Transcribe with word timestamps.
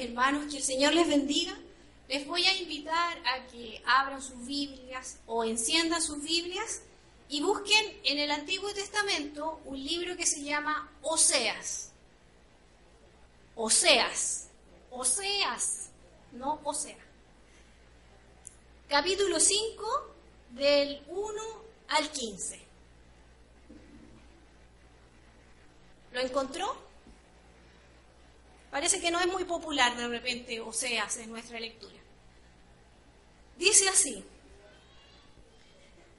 hermanos. 0.00 0.50
Que 0.50 0.58
el 0.58 0.62
Señor 0.62 0.94
les 0.94 1.08
bendiga. 1.08 1.56
Les 2.08 2.26
voy 2.26 2.44
a 2.44 2.56
invitar 2.56 3.18
a 3.26 3.46
que 3.46 3.82
abran 3.86 4.22
sus 4.22 4.46
Biblias 4.46 5.18
o 5.26 5.44
enciendan 5.44 6.02
sus 6.02 6.22
Biblias 6.22 6.82
y 7.28 7.40
busquen 7.40 8.00
en 8.04 8.18
el 8.18 8.30
Antiguo 8.30 8.72
Testamento 8.74 9.60
un 9.64 9.82
libro 9.82 10.16
que 10.16 10.26
se 10.26 10.42
llama 10.42 10.90
Oseas. 11.00 11.92
Oseas. 13.54 14.48
Oseas. 14.90 15.88
No 16.32 16.60
Osea. 16.64 16.96
Capítulo 18.88 19.38
5 19.38 20.14
del 20.50 21.02
1 21.08 21.42
al 21.88 22.10
15. 22.10 22.60
¿Lo 26.12 26.20
encontró? 26.20 26.81
Parece 28.72 29.02
que 29.02 29.10
no 29.10 29.20
es 29.20 29.26
muy 29.26 29.44
popular 29.44 29.94
de 29.98 30.08
repente 30.08 30.58
Oseas 30.58 31.18
en 31.18 31.30
nuestra 31.30 31.60
lectura. 31.60 31.92
Dice 33.58 33.86
así, 33.90 34.24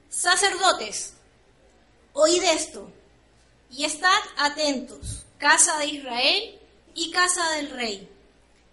sacerdotes, 0.07 1.15
oíd 2.13 2.43
esto 2.43 2.91
y 3.71 3.85
estad 3.85 4.19
atentos, 4.37 5.25
casa 5.39 5.79
de 5.79 5.87
Israel 5.87 6.59
y 6.93 7.09
casa 7.09 7.53
del 7.53 7.71
rey. 7.71 8.07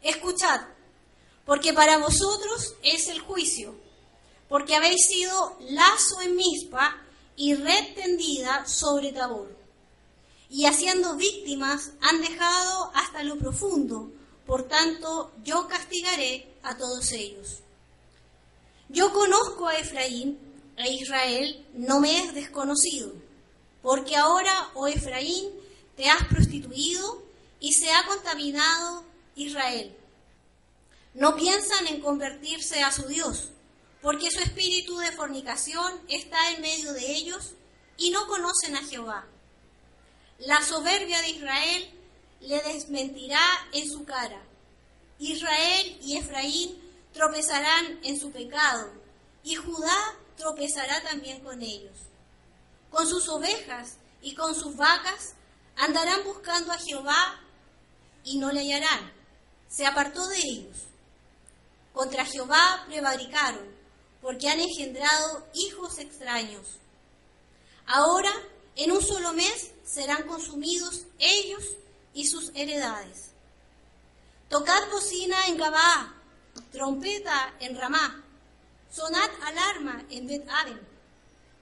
Escuchad, 0.02 0.60
porque 1.46 1.72
para 1.72 1.96
vosotros 1.96 2.74
es 2.82 3.08
el 3.08 3.20
juicio, 3.20 3.74
porque 4.50 4.76
habéis 4.76 5.06
sido 5.06 5.56
lazo 5.70 6.20
en 6.20 6.36
mispa 6.36 7.00
y 7.34 7.54
red 7.54 7.94
tendida 7.94 8.66
sobre 8.66 9.10
Tabor. 9.10 9.59
Y 10.50 10.66
haciendo 10.66 11.16
víctimas 11.16 11.92
han 12.00 12.20
dejado 12.20 12.90
hasta 12.94 13.22
lo 13.22 13.38
profundo, 13.38 14.10
por 14.46 14.64
tanto 14.64 15.32
yo 15.44 15.68
castigaré 15.68 16.52
a 16.62 16.76
todos 16.76 17.12
ellos. 17.12 17.60
Yo 18.88 19.12
conozco 19.12 19.68
a 19.68 19.76
Efraín, 19.76 20.38
a 20.76 20.88
Israel 20.88 21.64
no 21.74 22.00
me 22.00 22.24
es 22.24 22.34
desconocido, 22.34 23.12
porque 23.82 24.16
ahora, 24.16 24.70
oh 24.74 24.88
Efraín, 24.88 25.50
te 25.96 26.08
has 26.08 26.26
prostituido 26.26 27.22
y 27.60 27.72
se 27.74 27.92
ha 27.92 28.04
contaminado 28.06 29.04
Israel. 29.36 29.96
No 31.14 31.36
piensan 31.36 31.86
en 31.86 32.00
convertirse 32.00 32.82
a 32.82 32.90
su 32.90 33.06
Dios, 33.06 33.50
porque 34.02 34.30
su 34.30 34.40
espíritu 34.40 34.98
de 34.98 35.12
fornicación 35.12 35.92
está 36.08 36.50
en 36.52 36.62
medio 36.62 36.92
de 36.92 37.12
ellos 37.12 37.52
y 37.96 38.10
no 38.10 38.26
conocen 38.26 38.76
a 38.76 38.84
Jehová. 38.84 39.26
La 40.40 40.62
soberbia 40.62 41.20
de 41.20 41.28
Israel 41.28 41.90
le 42.40 42.62
desmentirá 42.62 43.42
en 43.72 43.90
su 43.90 44.04
cara. 44.06 44.42
Israel 45.18 45.98
y 46.02 46.16
Efraín 46.16 46.80
tropezarán 47.12 48.00
en 48.02 48.18
su 48.18 48.30
pecado, 48.32 48.90
y 49.44 49.56
Judá 49.56 50.16
tropezará 50.38 51.02
también 51.02 51.40
con 51.40 51.60
ellos. 51.60 51.92
Con 52.90 53.06
sus 53.06 53.28
ovejas 53.28 53.98
y 54.22 54.34
con 54.34 54.54
sus 54.54 54.76
vacas 54.76 55.34
andarán 55.76 56.24
buscando 56.24 56.72
a 56.72 56.78
Jehová 56.78 57.38
y 58.24 58.38
no 58.38 58.50
le 58.50 58.60
hallarán. 58.60 59.12
Se 59.68 59.84
apartó 59.84 60.26
de 60.28 60.38
ellos. 60.38 60.76
Contra 61.92 62.24
Jehová 62.24 62.84
prevaricaron, 62.88 63.68
porque 64.22 64.48
han 64.48 64.60
engendrado 64.60 65.46
hijos 65.52 65.98
extraños. 65.98 66.78
Ahora, 67.86 68.32
en 68.76 68.92
un 68.92 69.02
solo 69.02 69.34
mes, 69.34 69.72
serán 69.92 70.22
consumidos 70.24 71.06
ellos 71.18 71.64
y 72.14 72.26
sus 72.26 72.50
heredades. 72.54 73.30
Tocad 74.48 74.90
bocina 74.90 75.46
en 75.46 75.56
Gabaa, 75.56 76.14
trompeta 76.72 77.54
en 77.60 77.76
Ramá, 77.76 78.24
sonad 78.90 79.30
alarma 79.42 80.04
en 80.10 80.26
bet 80.26 80.46
-Aben. 80.46 80.80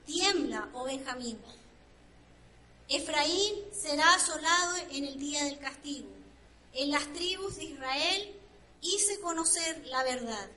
tiembla, 0.06 0.68
oh 0.72 0.84
Benjamín. 0.84 1.38
Efraín 2.88 3.54
será 3.72 4.14
asolado 4.14 4.76
en 4.90 5.04
el 5.04 5.18
día 5.18 5.44
del 5.44 5.58
castigo. 5.58 6.08
En 6.72 6.90
las 6.90 7.12
tribus 7.12 7.56
de 7.56 7.64
Israel 7.64 8.34
hice 8.80 9.20
conocer 9.20 9.86
la 9.86 10.02
verdad. 10.04 10.48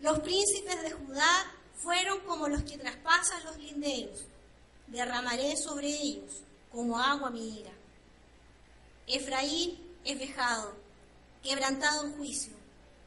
Los 0.00 0.20
príncipes 0.20 0.82
de 0.82 0.92
Judá 0.92 1.52
fueron 1.82 2.20
como 2.20 2.48
los 2.48 2.62
que 2.62 2.78
traspasan 2.78 3.44
los 3.44 3.56
linderos. 3.56 4.24
Derramaré 4.86 5.56
sobre 5.56 5.88
ellos 5.88 6.42
como 6.70 6.98
agua 6.98 7.30
mi 7.30 7.60
ira. 7.60 7.72
Efraín 9.06 9.78
es 10.04 10.18
vejado, 10.18 10.74
quebrantado 11.42 12.06
en 12.06 12.16
juicio, 12.16 12.52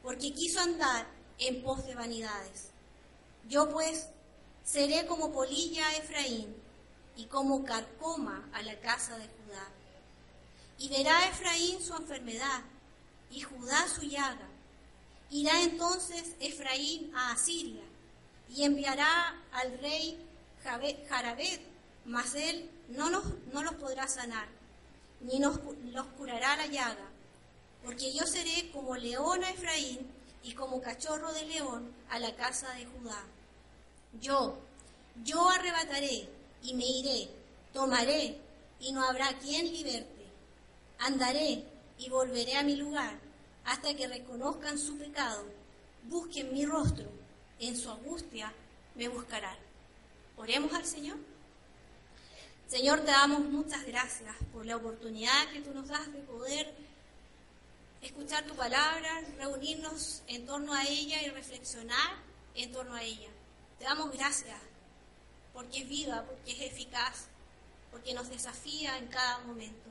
porque 0.02 0.32
quiso 0.32 0.60
andar 0.60 1.06
en 1.38 1.62
pos 1.62 1.84
de 1.86 1.94
vanidades. 1.94 2.70
Yo 3.48 3.68
pues 3.70 4.08
seré 4.64 5.06
como 5.06 5.32
polilla 5.32 5.88
a 5.88 5.96
Efraín 5.96 6.54
y 7.16 7.26
como 7.26 7.64
carcoma 7.64 8.48
a 8.52 8.62
la 8.62 8.78
casa 8.80 9.16
de 9.18 9.26
Judá. 9.26 9.68
Y 10.78 10.88
verá 10.88 11.28
Efraín 11.28 11.82
su 11.82 11.94
enfermedad 11.94 12.62
y 13.30 13.40
Judá 13.40 13.88
su 13.88 14.02
llaga. 14.02 14.48
Irá 15.30 15.62
entonces 15.62 16.34
Efraín 16.40 17.14
a 17.14 17.32
Asiria 17.32 17.82
y 18.48 18.64
enviará 18.64 19.42
al 19.52 19.78
rey 19.78 20.18
Jarabet, 20.62 21.60
mas 22.08 22.34
él 22.34 22.70
no 22.88 23.10
los, 23.10 23.22
no 23.52 23.62
los 23.62 23.74
podrá 23.74 24.08
sanar, 24.08 24.48
ni 25.20 25.38
nos, 25.38 25.60
los 25.92 26.06
curará 26.16 26.56
la 26.56 26.66
llaga, 26.66 27.10
porque 27.84 28.12
yo 28.14 28.24
seré 28.26 28.70
como 28.72 28.96
león 28.96 29.44
a 29.44 29.50
Efraín 29.50 30.00
y 30.42 30.54
como 30.54 30.80
cachorro 30.80 31.32
de 31.34 31.44
león 31.44 31.92
a 32.08 32.18
la 32.18 32.34
casa 32.34 32.72
de 32.74 32.86
Judá. 32.86 33.22
Yo, 34.20 34.58
yo 35.22 35.48
arrebataré 35.50 36.28
y 36.62 36.74
me 36.74 36.86
iré, 36.86 37.28
tomaré 37.74 38.38
y 38.80 38.92
no 38.92 39.04
habrá 39.04 39.38
quien 39.38 39.70
liberte. 39.70 40.26
Andaré 41.00 41.62
y 41.98 42.08
volveré 42.08 42.56
a 42.56 42.62
mi 42.62 42.76
lugar 42.76 43.18
hasta 43.66 43.94
que 43.94 44.08
reconozcan 44.08 44.78
su 44.78 44.96
pecado, 44.96 45.44
busquen 46.04 46.54
mi 46.54 46.64
rostro, 46.64 47.06
en 47.60 47.76
su 47.76 47.90
angustia 47.90 48.52
me 48.94 49.08
buscarán. 49.08 49.58
Oremos 50.38 50.72
al 50.72 50.86
Señor. 50.86 51.18
Señor, 52.68 53.00
te 53.00 53.10
damos 53.10 53.40
muchas 53.40 53.82
gracias 53.86 54.36
por 54.52 54.66
la 54.66 54.76
oportunidad 54.76 55.50
que 55.54 55.62
tú 55.62 55.72
nos 55.72 55.88
das 55.88 56.12
de 56.12 56.18
poder 56.20 56.70
escuchar 58.02 58.44
tu 58.44 58.54
palabra, 58.54 59.22
reunirnos 59.38 60.22
en 60.26 60.44
torno 60.44 60.74
a 60.74 60.84
ella 60.84 61.22
y 61.22 61.30
reflexionar 61.30 62.16
en 62.54 62.70
torno 62.70 62.94
a 62.94 63.02
ella. 63.02 63.30
Te 63.78 63.84
damos 63.86 64.12
gracias 64.12 64.60
porque 65.54 65.78
es 65.78 65.88
viva, 65.88 66.22
porque 66.26 66.52
es 66.52 66.72
eficaz, 66.72 67.28
porque 67.90 68.12
nos 68.12 68.28
desafía 68.28 68.98
en 68.98 69.06
cada 69.06 69.38
momento. 69.38 69.88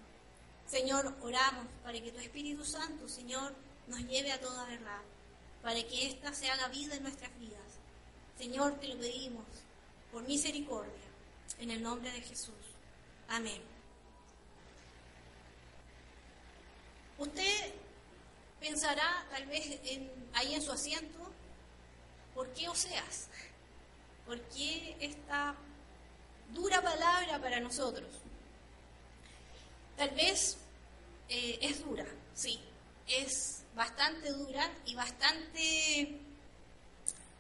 Señor, 0.68 1.16
oramos 1.24 1.66
para 1.84 2.00
que 2.00 2.12
tu 2.12 2.20
Espíritu 2.20 2.64
Santo, 2.64 3.10
Señor, 3.10 3.56
nos 3.88 4.02
lleve 4.02 4.32
a 4.32 4.40
toda 4.40 4.66
verdad, 4.66 5.02
para 5.64 5.82
que 5.82 6.10
ésta 6.10 6.32
se 6.32 6.48
haga 6.52 6.68
vida 6.68 6.96
en 6.96 7.02
nuestras 7.02 7.32
vidas. 7.40 7.80
Señor, 8.38 8.80
te 8.80 8.88
lo 8.88 9.00
pedimos 9.00 9.46
por 10.12 10.22
misericordia, 10.28 11.08
en 11.60 11.72
el 11.72 11.82
nombre 11.82 12.12
de 12.12 12.22
Jesús. 12.22 12.54
Amén. 13.30 13.62
Usted 17.18 17.74
pensará 18.60 19.26
tal 19.32 19.46
vez 19.48 19.80
ahí 20.34 20.54
en 20.54 20.62
su 20.62 20.72
asiento, 20.72 21.18
¿por 22.34 22.48
qué 22.54 22.70
Oseas? 22.70 23.28
¿Por 24.26 24.40
qué 24.50 24.96
esta 25.00 25.56
dura 26.54 26.82
palabra 26.82 27.40
para 27.42 27.60
nosotros? 27.60 28.08
Tal 29.96 30.12
vez 30.12 30.58
eh, 31.30 31.60
es 31.62 31.84
dura, 31.84 32.06
sí, 32.34 32.60
es 33.08 33.64
bastante 33.76 34.32
dura 34.32 34.70
y 34.86 34.96
bastante 34.96 36.20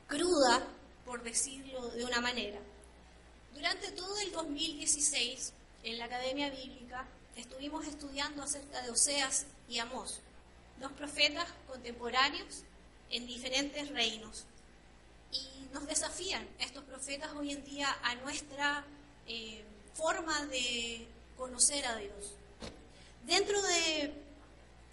cruda, 0.07 0.67
por 1.05 1.23
decirlo 1.23 1.89
de 1.89 2.03
una 2.03 2.19
manera. 2.19 2.59
Durante 3.53 3.91
todo 3.91 4.17
el 4.19 4.31
2016, 4.31 5.53
en 5.83 5.97
la 5.97 6.05
Academia 6.05 6.49
Bíblica, 6.49 7.05
estuvimos 7.35 7.85
estudiando 7.87 8.43
acerca 8.43 8.81
de 8.81 8.89
Oseas 8.89 9.45
y 9.69 9.79
Amós, 9.79 10.19
dos 10.79 10.91
profetas 10.93 11.47
contemporáneos 11.67 12.63
en 13.09 13.27
diferentes 13.27 13.89
reinos. 13.89 14.45
Y 15.31 15.73
nos 15.73 15.85
desafían 15.87 16.47
estos 16.59 16.83
profetas 16.83 17.31
hoy 17.33 17.51
en 17.51 17.63
día 17.63 17.95
a 18.03 18.15
nuestra 18.15 18.85
eh, 19.27 19.63
forma 19.93 20.45
de 20.47 21.07
conocer 21.37 21.85
a 21.85 21.95
Dios. 21.95 22.33
Dentro 23.25 23.61
de, 23.61 24.13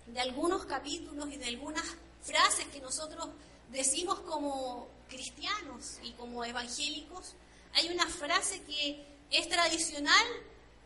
de 0.06 0.20
algunos 0.20 0.64
capítulos 0.66 1.28
y 1.32 1.36
de 1.36 1.46
algunas 1.46 1.84
frases 2.22 2.66
que 2.66 2.80
nosotros 2.80 3.28
decimos 3.70 4.20
como 4.20 4.88
cristianos 5.08 5.98
y 6.02 6.12
como 6.12 6.44
evangélicos, 6.44 7.34
hay 7.74 7.88
una 7.88 8.06
frase 8.06 8.62
que 8.62 9.04
es 9.30 9.48
tradicional 9.48 10.26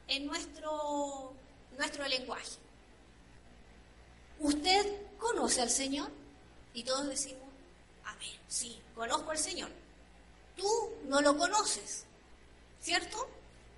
en 0.09 0.27
nuestro, 0.27 1.33
nuestro 1.77 2.07
lenguaje. 2.09 2.57
¿Usted 4.41 4.87
conoce 5.19 5.61
al 5.63 5.71
Señor? 5.71 6.11
Y 6.73 6.83
todos 6.85 7.09
decimos, 7.09 7.49
amén, 8.05 8.39
sí, 8.49 8.81
conozco 8.95 9.31
al 9.31 9.39
Señor. 9.39 9.71
Tú 10.57 10.69
no 11.05 11.21
lo 11.21 11.37
conoces, 11.37 12.05
¿cierto? 12.81 13.29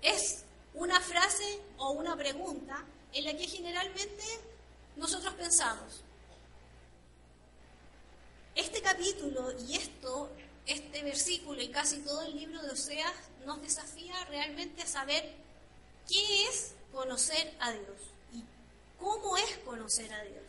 Es 0.01 0.43
una 0.73 0.99
frase 0.99 1.61
o 1.77 1.91
una 1.91 2.15
pregunta 2.15 2.83
en 3.13 3.25
la 3.25 3.35
que 3.35 3.47
generalmente 3.47 4.23
nosotros 4.95 5.33
pensamos. 5.33 6.03
Este 8.55 8.81
capítulo 8.81 9.51
y 9.67 9.75
esto, 9.75 10.29
este 10.65 11.03
versículo 11.03 11.61
y 11.61 11.69
casi 11.69 11.99
todo 11.99 12.21
el 12.23 12.35
libro 12.35 12.61
de 12.61 12.71
Oseas 12.71 13.13
nos 13.45 13.61
desafía 13.61 14.23
realmente 14.25 14.81
a 14.81 14.87
saber 14.87 15.33
qué 16.07 16.47
es 16.47 16.73
conocer 16.91 17.55
a 17.59 17.71
Dios 17.71 17.99
y 18.33 18.43
cómo 18.99 19.37
es 19.37 19.57
conocer 19.65 20.11
a 20.13 20.23
Dios. 20.23 20.43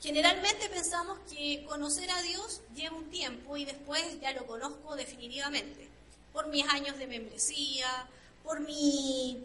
Generalmente 0.00 0.68
pensamos 0.68 1.18
que 1.28 1.64
conocer 1.64 2.08
a 2.10 2.22
Dios 2.22 2.60
lleva 2.74 2.96
un 2.96 3.10
tiempo 3.10 3.56
y 3.56 3.64
después 3.64 4.20
ya 4.20 4.32
lo 4.32 4.46
conozco 4.46 4.94
definitivamente, 4.94 5.88
por 6.32 6.46
mis 6.48 6.66
años 6.68 6.96
de 6.98 7.08
membresía, 7.08 8.08
por 8.44 8.60
mi, 8.60 9.44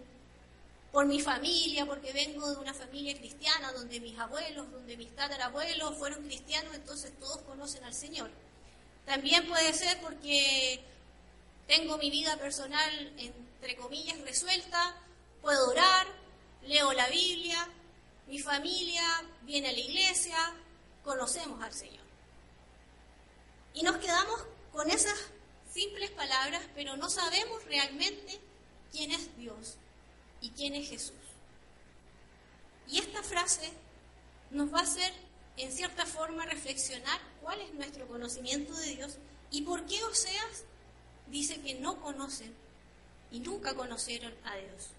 por 0.91 1.07
mi 1.07 1.19
familia, 1.19 1.87
porque 1.87 2.13
vengo 2.13 2.47
de 2.51 2.57
una 2.57 2.73
familia 2.73 3.17
cristiana 3.17 3.71
donde 3.73 3.99
mis 3.99 4.17
abuelos, 4.19 4.71
donde 4.71 4.95
mis 4.95 5.15
tatarabuelos 5.15 5.97
fueron 5.97 6.23
cristianos, 6.23 6.75
entonces 6.75 7.11
todos 7.19 7.39
conocen 7.39 7.83
al 7.83 7.95
Señor. 7.95 8.29
También 9.05 9.47
puede 9.47 9.73
ser 9.73 9.99
porque 10.01 10.79
tengo 11.67 11.97
mi 11.97 12.11
vida 12.11 12.37
personal, 12.37 13.11
entre 13.63 13.77
comillas, 13.77 14.19
resuelta, 14.19 14.93
puedo 15.41 15.69
orar, 15.69 16.05
leo 16.63 16.91
la 16.91 17.07
Biblia, 17.07 17.65
mi 18.27 18.37
familia 18.37 19.01
viene 19.43 19.69
a 19.69 19.71
la 19.71 19.79
iglesia, 19.79 20.35
conocemos 21.01 21.63
al 21.63 21.71
Señor. 21.71 22.03
Y 23.73 23.83
nos 23.83 23.95
quedamos 23.99 24.45
con 24.73 24.91
esas 24.91 25.17
simples 25.71 26.11
palabras, 26.11 26.61
pero 26.75 26.97
no 26.97 27.09
sabemos 27.09 27.63
realmente 27.63 28.37
quién 28.91 29.11
es 29.11 29.33
Dios 29.37 29.75
y 30.41 30.49
quién 30.49 30.75
es 30.75 30.89
Jesús. 30.89 31.15
Y 32.89 32.99
esta 32.99 33.23
frase 33.23 33.71
nos 34.51 34.73
va 34.73 34.79
a 34.79 34.83
hacer, 34.83 35.13
en 35.55 35.71
cierta 35.71 36.05
forma, 36.05 36.45
reflexionar 36.47 37.21
cuál 37.41 37.61
es 37.61 37.73
nuestro 37.75 38.09
conocimiento 38.09 38.73
de 38.73 38.87
Dios 38.87 39.19
y 39.51 39.61
por 39.61 39.85
qué 39.85 40.03
Oseas 40.03 40.65
dice 41.27 41.61
que 41.61 41.75
no 41.75 42.01
conocen 42.01 42.53
y 43.33 43.39
nunca 43.39 43.73
conocieron 43.73 44.31
a 44.45 44.55
Dios. 44.55 44.89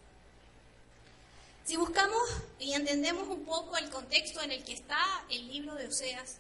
Si 1.65 1.77
buscamos 1.77 2.21
y 2.59 2.75
entendemos 2.75 3.29
un 3.29 3.45
poco 3.47 3.77
el 3.79 3.89
contexto 3.89 4.43
en 4.43 4.51
el 4.51 4.63
que 4.65 4.75
está 4.75 5.25
el 5.31 5.49
libro 5.49 5.75
de 5.77 5.87
Oseas, 5.87 6.39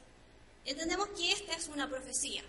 entendemos 0.66 1.08
que 1.16 1.32
esta 1.32 1.54
es 1.54 1.68
una 1.68 1.88
profecía. 1.88 2.42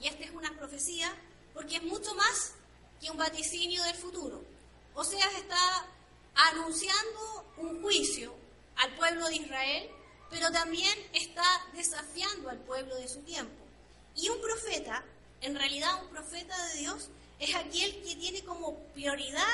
Y 0.00 0.08
esta 0.08 0.24
es 0.24 0.32
una 0.32 0.54
profecía 0.58 1.14
porque 1.54 1.76
es 1.76 1.82
mucho 1.84 2.14
más 2.14 2.52
que 3.00 3.10
un 3.10 3.16
vaticinio 3.16 3.82
del 3.84 3.94
futuro. 3.94 4.42
Oseas 4.94 5.32
está 5.36 5.86
anunciando 6.34 7.46
un 7.56 7.80
juicio 7.80 8.34
al 8.76 8.94
pueblo 8.96 9.28
de 9.28 9.36
Israel, 9.36 9.90
pero 10.28 10.50
también 10.50 10.98
está 11.12 11.44
desafiando 11.72 12.50
al 12.50 12.58
pueblo 12.58 12.96
de 12.96 13.08
su 13.08 13.20
tiempo. 13.20 13.64
Y 14.16 14.28
un 14.28 14.40
profeta, 14.40 15.04
en 15.40 15.54
realidad 15.54 16.02
un 16.02 16.10
profeta 16.10 16.66
de 16.66 16.80
Dios, 16.80 17.10
es 17.38 17.54
aquel 17.54 18.02
que 18.02 18.16
tiene 18.16 18.42
como 18.44 18.78
prioridad 18.94 19.44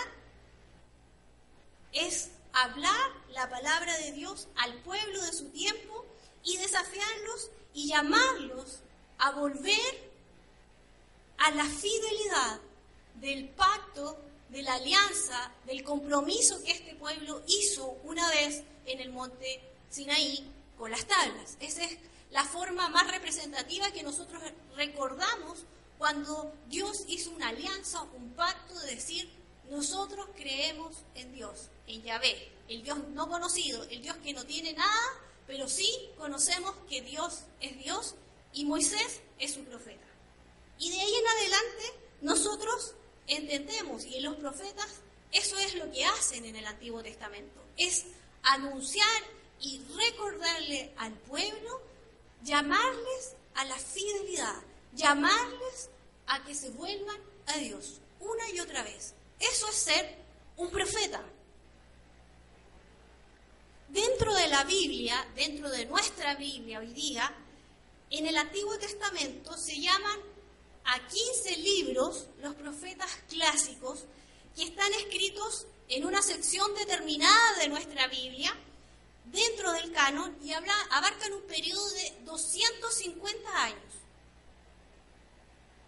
es 1.92 2.30
hablar 2.52 3.10
la 3.30 3.48
palabra 3.48 3.96
de 3.98 4.12
Dios 4.12 4.48
al 4.56 4.74
pueblo 4.82 5.20
de 5.22 5.32
su 5.32 5.48
tiempo 5.50 6.04
y 6.42 6.56
desafiarlos 6.56 7.50
y 7.72 7.88
llamarlos 7.88 8.80
a 9.18 9.32
volver 9.32 10.12
a 11.38 11.50
la 11.52 11.64
fidelidad 11.64 12.60
del 13.20 13.48
pacto, 13.50 14.18
de 14.48 14.62
la 14.62 14.74
alianza, 14.74 15.52
del 15.66 15.82
compromiso 15.82 16.62
que 16.62 16.72
este 16.72 16.94
pueblo 16.94 17.42
hizo 17.46 17.98
una 18.04 18.28
vez 18.30 18.62
en 18.86 19.00
el 19.00 19.10
monte 19.10 19.60
Sinaí 19.90 20.48
con 20.78 20.90
las 20.90 21.06
tablas. 21.06 21.56
Esa 21.60 21.84
es 21.84 21.98
la 22.30 22.44
forma 22.44 22.88
más 22.88 23.10
representativa 23.10 23.90
que 23.92 24.02
nosotros 24.02 24.42
recordamos 24.76 25.64
cuando 25.98 26.52
Dios 26.68 27.04
hizo 27.08 27.30
una 27.30 27.48
alianza, 27.48 28.02
un 28.02 28.32
pacto 28.34 28.78
de 28.80 28.94
decir, 28.94 29.30
nosotros 29.70 30.26
creemos 30.36 30.96
en 31.14 31.32
Dios, 31.32 31.68
en 31.86 32.02
Yahvé, 32.02 32.52
el 32.68 32.82
Dios 32.82 32.98
no 33.08 33.28
conocido, 33.28 33.82
el 33.84 34.02
Dios 34.02 34.16
que 34.18 34.32
no 34.32 34.44
tiene 34.44 34.72
nada, 34.72 35.20
pero 35.46 35.68
sí 35.68 35.88
conocemos 36.18 36.74
que 36.88 37.02
Dios 37.02 37.42
es 37.60 37.78
Dios 37.78 38.14
y 38.52 38.64
Moisés 38.64 39.20
es 39.38 39.54
su 39.54 39.64
profeta. 39.64 40.06
Y 40.78 40.90
de 40.90 41.00
ahí 41.00 41.14
en 41.14 41.26
adelante 41.26 41.84
nosotros 42.22 42.94
entendemos, 43.26 44.04
y 44.04 44.20
los 44.20 44.36
profetas 44.36 44.88
eso 45.34 45.58
es 45.58 45.74
lo 45.74 45.90
que 45.90 46.04
hacen 46.04 46.44
en 46.44 46.54
el 46.54 46.64
Antiguo 46.64 47.02
Testamento, 47.02 47.60
es 47.76 48.04
anunciar 48.44 49.22
y 49.60 49.80
recordarle 49.96 50.92
al 50.96 51.12
pueblo, 51.12 51.80
llamarles 52.44 53.34
a 53.56 53.64
la 53.64 53.76
fidelidad, 53.76 54.62
llamarles 54.94 55.90
a 56.26 56.42
que 56.44 56.54
se 56.54 56.70
vuelvan 56.70 57.20
a 57.46 57.58
Dios 57.58 58.00
una 58.20 58.50
y 58.50 58.60
otra 58.60 58.82
vez. 58.82 59.14
Eso 59.38 59.68
es 59.68 59.74
ser 59.74 60.16
un 60.56 60.70
profeta. 60.70 61.22
Dentro 63.88 64.34
de 64.34 64.48
la 64.48 64.64
Biblia, 64.64 65.26
dentro 65.36 65.70
de 65.70 65.86
nuestra 65.86 66.34
Biblia 66.34 66.80
hoy 66.80 66.92
día, 66.92 67.32
en 68.10 68.26
el 68.26 68.36
Antiguo 68.36 68.78
Testamento 68.78 69.56
se 69.56 69.80
llaman 69.80 70.20
a 70.84 71.06
15 71.06 71.56
libros 71.58 72.26
los 72.40 72.54
profetas 72.54 73.10
clásicos 73.28 74.04
que 74.56 74.64
están 74.64 74.92
escritos 74.94 75.66
en 75.88 76.04
una 76.06 76.22
sección 76.22 76.74
determinada 76.74 77.58
de 77.58 77.68
nuestra 77.68 78.06
Biblia 78.08 78.54
dentro 79.26 79.72
del 79.72 79.92
canon 79.92 80.36
y 80.42 80.52
abarcan 80.52 81.32
un 81.32 81.42
periodo 81.42 81.88
de 81.90 82.14
250 82.24 83.62
años. 83.62 84.03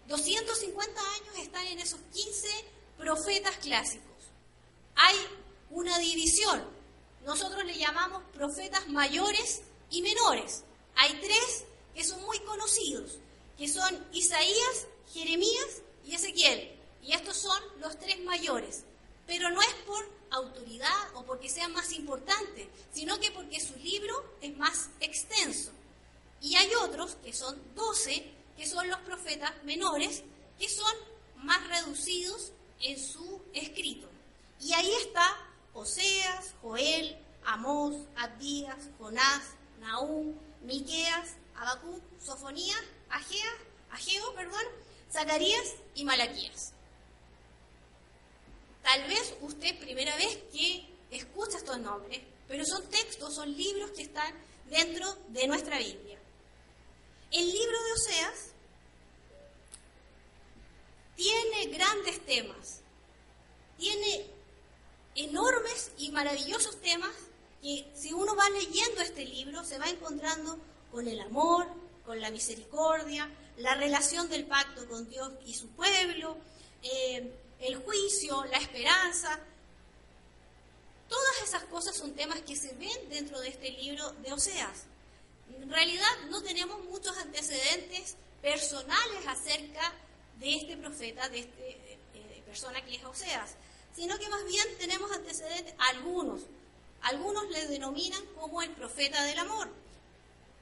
250 0.07 1.01
años 1.01 1.37
están 1.37 1.65
en 1.67 1.79
esos 1.79 1.99
15 2.13 2.47
profetas 2.97 3.55
clásicos. 3.57 4.07
Hay 4.95 5.15
una 5.69 5.97
división. 5.99 6.63
Nosotros 7.25 7.65
le 7.65 7.77
llamamos 7.77 8.23
profetas 8.33 8.87
mayores 8.87 9.61
y 9.89 10.01
menores. 10.01 10.63
Hay 10.95 11.13
tres 11.21 11.65
que 11.93 12.03
son 12.03 12.23
muy 12.23 12.39
conocidos, 12.39 13.17
que 13.57 13.67
son 13.67 14.07
Isaías, 14.13 14.87
Jeremías 15.13 15.81
y 16.05 16.15
Ezequiel. 16.15 16.73
Y 17.03 17.13
estos 17.13 17.37
son 17.37 17.61
los 17.79 17.99
tres 17.99 18.19
mayores. 18.23 18.83
Pero 19.25 19.49
no 19.49 19.61
es 19.61 19.73
por 19.85 20.09
autoridad 20.31 21.15
o 21.15 21.23
porque 21.23 21.49
sean 21.49 21.73
más 21.73 21.91
importantes, 21.91 22.67
sino 22.93 23.19
que 23.19 23.31
porque 23.31 23.59
su 23.59 23.75
libro 23.77 24.23
es 24.41 24.55
más 24.57 24.89
extenso. 24.99 25.71
Y 26.41 26.55
hay 26.55 26.73
otros, 26.75 27.15
que 27.23 27.33
son 27.33 27.59
doce, 27.75 28.31
que 28.57 28.65
son 28.65 28.89
los 28.89 28.99
profetas 29.01 29.51
menores, 29.63 30.23
que 30.59 30.67
son 30.67 30.93
más 31.37 31.65
reducidos 31.67 32.51
en 32.81 32.99
su 32.99 33.41
escrito. 33.53 34.09
Y 34.59 34.73
ahí 34.73 34.91
está 35.05 35.25
Oseas, 35.73 36.55
Joel, 36.61 37.17
Amós, 37.45 37.95
Abdías, 38.15 38.89
Jonás, 38.97 39.43
Nahum, 39.79 40.33
Miqueas, 40.63 41.35
Habacuc, 41.55 42.01
Sofonías, 42.19 42.83
Agea, 43.09 43.51
Ageo, 43.91 44.33
perdón, 44.33 44.63
Zacarías 45.11 45.75
y 45.95 46.03
Malaquías. 46.03 46.73
Tal 48.83 49.07
vez 49.07 49.35
usted 49.41 49.77
primera 49.79 50.15
vez 50.15 50.37
que 50.51 50.87
escucha 51.11 51.57
estos 51.57 51.79
nombres, 51.79 52.21
pero 52.47 52.65
son 52.65 52.87
textos, 52.89 53.35
son 53.35 53.55
libros 53.55 53.91
que 53.91 54.03
están 54.03 54.33
dentro 54.69 55.13
de 55.29 55.47
nuestra 55.47 55.77
Biblia. 55.77 56.16
El 57.31 57.45
libro 57.51 57.83
de 57.83 57.91
Oseas 57.93 58.51
tiene 61.15 61.65
grandes 61.67 62.25
temas, 62.25 62.81
tiene 63.77 64.25
enormes 65.15 65.91
y 65.97 66.11
maravillosos 66.11 66.79
temas 66.79 67.13
que 67.61 67.85
si 67.95 68.13
uno 68.13 68.35
va 68.35 68.49
leyendo 68.49 69.01
este 69.01 69.25
libro 69.25 69.63
se 69.65 69.77
va 69.77 69.89
encontrando 69.89 70.57
con 70.91 71.07
el 71.07 71.19
amor, 71.19 71.67
con 72.05 72.21
la 72.21 72.31
misericordia, 72.31 73.29
la 73.57 73.75
relación 73.75 74.29
del 74.29 74.45
pacto 74.45 74.87
con 74.87 75.09
Dios 75.09 75.33
y 75.45 75.53
su 75.53 75.67
pueblo, 75.69 76.37
eh, 76.83 77.29
el 77.59 77.75
juicio, 77.77 78.45
la 78.45 78.57
esperanza. 78.57 79.39
Todas 81.09 81.41
esas 81.43 81.63
cosas 81.63 81.95
son 81.95 82.13
temas 82.13 82.41
que 82.41 82.55
se 82.55 82.73
ven 82.75 83.09
dentro 83.09 83.39
de 83.41 83.49
este 83.49 83.71
libro 83.71 84.11
de 84.23 84.31
Oseas. 84.31 84.85
En 85.55 85.69
realidad 85.69 86.07
no 86.29 86.41
tenemos 86.41 86.83
muchos 86.85 87.17
antecedentes 87.17 88.15
personales 88.41 89.27
acerca 89.27 89.93
de 90.39 90.55
este 90.55 90.77
profeta, 90.77 91.27
de 91.29 91.39
esta 91.39 91.59
eh, 91.59 91.97
eh, 92.13 92.43
persona 92.45 92.83
que 92.85 92.95
es 92.95 93.03
Oseas, 93.03 93.55
sino 93.95 94.17
que 94.17 94.29
más 94.29 94.45
bien 94.45 94.65
tenemos 94.77 95.11
antecedentes, 95.11 95.73
algunos, 95.79 96.41
algunos 97.01 97.49
le 97.49 97.67
denominan 97.67 98.23
como 98.35 98.61
el 98.61 98.71
profeta 98.71 99.23
del 99.23 99.39
amor, 99.39 99.69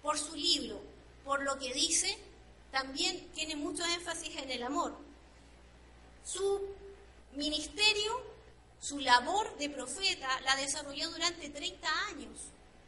por 0.02 0.18
su 0.18 0.36
libro, 0.36 0.82
por 1.24 1.44
lo 1.44 1.58
que 1.60 1.74
dice, 1.74 2.18
también 2.72 3.30
tiene 3.34 3.56
mucho 3.56 3.84
énfasis 3.86 4.36
en 4.38 4.52
el 4.52 4.64
amor. 4.64 4.96
Su 6.24 6.62
ministerio, 7.34 8.22
su 8.80 9.00
labor 9.00 9.58
de 9.58 9.70
profeta 9.70 10.28
la 10.42 10.56
desarrolló 10.56 11.10
durante 11.10 11.50
30 11.50 12.08
años 12.08 12.40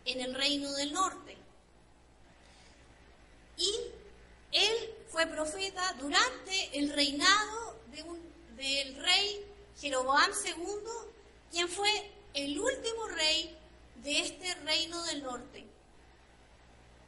en 0.06 0.22
el 0.22 0.34
reino 0.34 0.72
del 0.74 0.94
norte. 0.94 1.38
Y 3.58 3.74
él 4.52 4.96
fue 5.10 5.26
profeta 5.28 5.94
durante 6.00 6.78
el 6.78 6.94
reinado 6.94 7.76
del 8.56 8.96
rey 8.96 9.46
Jeroboam 9.80 10.32
II, 10.46 10.54
quien 11.52 11.68
fue 11.68 11.90
el 12.34 12.60
último 12.60 13.08
rey 13.08 13.58
de 14.04 14.20
este 14.22 14.54
reino 14.56 15.04
del 15.06 15.24
norte. 15.24 15.66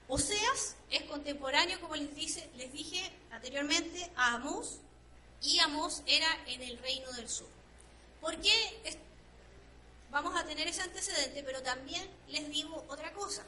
Oseas 0.07 0.75
es 0.89 1.03
contemporáneo, 1.03 1.79
como 1.79 1.95
les, 1.95 2.15
dice, 2.15 2.49
les 2.55 2.71
dije 2.73 2.99
anteriormente, 3.31 4.11
a 4.15 4.35
Amós, 4.35 4.79
y 5.41 5.59
Amós 5.59 6.01
era 6.07 6.27
en 6.47 6.61
el 6.63 6.77
reino 6.79 7.11
del 7.13 7.29
sur. 7.29 7.47
¿Por 8.19 8.35
qué 8.41 8.99
vamos 10.09 10.35
a 10.35 10.45
tener 10.45 10.67
ese 10.67 10.81
antecedente? 10.81 11.43
Pero 11.43 11.61
también 11.61 12.09
les 12.27 12.49
digo 12.49 12.83
otra 12.89 13.13
cosa. 13.13 13.45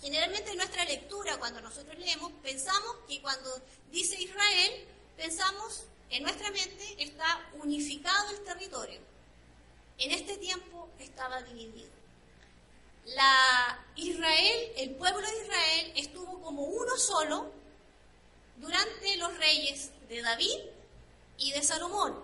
Generalmente 0.00 0.50
en 0.50 0.58
nuestra 0.58 0.84
lectura, 0.84 1.38
cuando 1.38 1.60
nosotros 1.60 1.98
leemos, 1.98 2.32
pensamos 2.42 2.96
que 3.08 3.22
cuando 3.22 3.60
dice 3.90 4.20
Israel, 4.20 4.86
pensamos 5.16 5.84
en 6.10 6.22
nuestra 6.22 6.50
mente 6.50 6.96
está 6.98 7.50
unificado 7.54 8.30
el 8.30 8.44
territorio. 8.44 9.00
En 9.98 10.12
este 10.12 10.36
tiempo 10.36 10.88
estaba 10.98 11.42
dividido. 11.42 11.90
Israel, 13.96 14.72
el 14.76 14.90
pueblo 14.96 15.26
de 15.26 15.42
Israel 15.42 15.92
estuvo 15.96 16.40
como 16.42 16.64
uno 16.64 16.96
solo 16.96 17.52
durante 18.56 19.16
los 19.16 19.36
reyes 19.38 19.90
de 20.08 20.22
David 20.22 20.58
y 21.38 21.52
de 21.52 21.62
Salomón. 21.62 22.14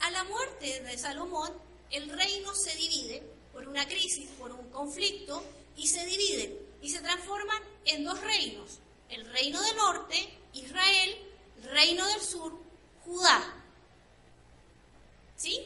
A 0.00 0.10
la 0.10 0.24
muerte 0.24 0.80
de 0.82 0.98
Salomón, 0.98 1.52
el 1.90 2.08
reino 2.10 2.54
se 2.54 2.74
divide 2.76 3.22
por 3.52 3.68
una 3.68 3.86
crisis, 3.86 4.28
por 4.38 4.52
un 4.52 4.70
conflicto, 4.70 5.42
y 5.76 5.86
se 5.86 6.04
divide 6.06 6.61
y 6.82 6.90
se 6.90 7.00
transforman 7.00 7.62
en 7.86 8.04
dos 8.04 8.20
reinos. 8.20 8.78
El 9.08 9.24
reino 9.32 9.60
del 9.62 9.76
norte, 9.76 10.38
Israel, 10.52 11.16
el 11.62 11.70
reino 11.70 12.06
del 12.08 12.20
sur, 12.20 12.52
Judá. 13.04 13.54
¿Sí? 15.36 15.60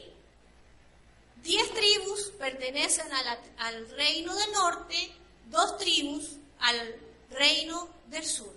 Diez 1.43 1.73
tribus 1.73 2.31
pertenecen 2.37 3.07
al 3.57 3.89
reino 3.91 4.35
del 4.35 4.51
norte, 4.51 5.11
dos 5.49 5.77
tribus 5.77 6.37
al 6.59 6.95
reino 7.31 7.89
del 8.07 8.25
sur. 8.25 8.53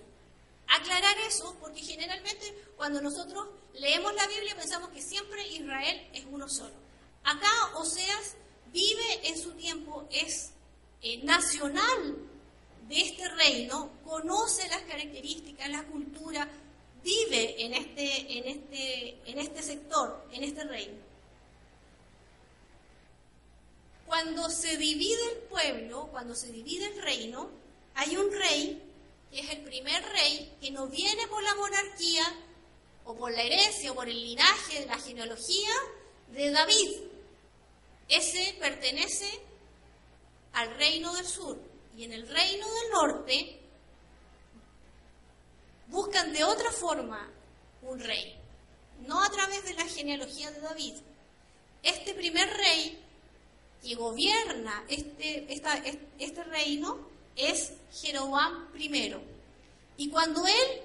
Aclarar 0.68 1.16
eso 1.26 1.56
porque 1.60 1.80
generalmente 1.80 2.54
cuando 2.76 3.00
nosotros 3.00 3.48
leemos 3.74 4.14
la 4.14 4.26
Biblia 4.28 4.56
pensamos 4.56 4.90
que 4.90 5.02
siempre 5.02 5.46
Israel 5.48 6.08
es 6.12 6.24
uno 6.30 6.48
solo. 6.48 6.74
Acá 7.24 7.50
Oseas 7.74 8.36
vive 8.72 9.28
en 9.28 9.38
su 9.38 9.52
tiempo, 9.52 10.08
es 10.10 10.52
eh, 11.02 11.18
nacional 11.24 12.29
de 12.90 13.00
este 13.02 13.28
reino, 13.28 13.92
conoce 14.04 14.68
las 14.68 14.82
características, 14.82 15.70
la 15.70 15.84
cultura, 15.84 16.48
vive 17.04 17.64
en 17.64 17.72
este, 17.72 18.38
en 18.38 18.48
este, 18.48 19.30
en 19.30 19.38
este 19.38 19.62
sector, 19.62 20.26
en 20.32 20.42
este 20.42 20.64
reino. 20.64 20.98
Cuando 24.06 24.50
se 24.50 24.76
divide 24.76 25.22
el 25.34 25.38
pueblo, 25.42 26.08
cuando 26.10 26.34
se 26.34 26.50
divide 26.50 26.86
el 26.86 27.00
reino, 27.00 27.48
hay 27.94 28.16
un 28.16 28.28
rey, 28.32 28.82
que 29.30 29.38
es 29.38 29.50
el 29.50 29.60
primer 29.60 30.02
rey, 30.06 30.52
que 30.60 30.72
no 30.72 30.88
viene 30.88 31.28
por 31.28 31.44
la 31.44 31.54
monarquía 31.54 32.24
o 33.04 33.14
por 33.14 33.30
la 33.30 33.42
herencia 33.42 33.92
o 33.92 33.94
por 33.94 34.08
el 34.08 34.20
linaje 34.20 34.80
de 34.80 34.86
la 34.86 34.98
genealogía 34.98 35.70
de 36.32 36.50
David. 36.50 36.90
Ese 38.08 38.56
pertenece 38.58 39.30
al 40.54 40.74
reino 40.74 41.14
del 41.14 41.26
sur. 41.26 41.69
Y 41.96 42.04
en 42.04 42.12
el 42.12 42.28
reino 42.28 42.66
del 42.66 42.90
norte 42.92 43.60
buscan 45.88 46.32
de 46.32 46.44
otra 46.44 46.70
forma 46.70 47.28
un 47.82 47.98
rey, 48.00 48.38
no 49.06 49.22
a 49.22 49.30
través 49.30 49.64
de 49.64 49.74
la 49.74 49.84
genealogía 49.84 50.50
de 50.50 50.60
David. 50.60 50.94
Este 51.82 52.14
primer 52.14 52.48
rey 52.48 53.02
que 53.82 53.94
gobierna 53.94 54.84
este, 54.88 55.46
este 56.18 56.44
reino 56.44 57.08
es 57.36 57.72
Jeroboam 57.92 58.68
I. 58.76 59.14
Y 59.96 60.10
cuando 60.10 60.46
él 60.46 60.82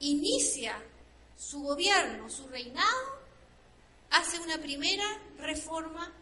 inicia 0.00 0.82
su 1.36 1.62
gobierno, 1.62 2.30
su 2.30 2.46
reinado, 2.48 3.16
hace 4.10 4.38
una 4.40 4.58
primera 4.58 5.04
reforma 5.38 6.12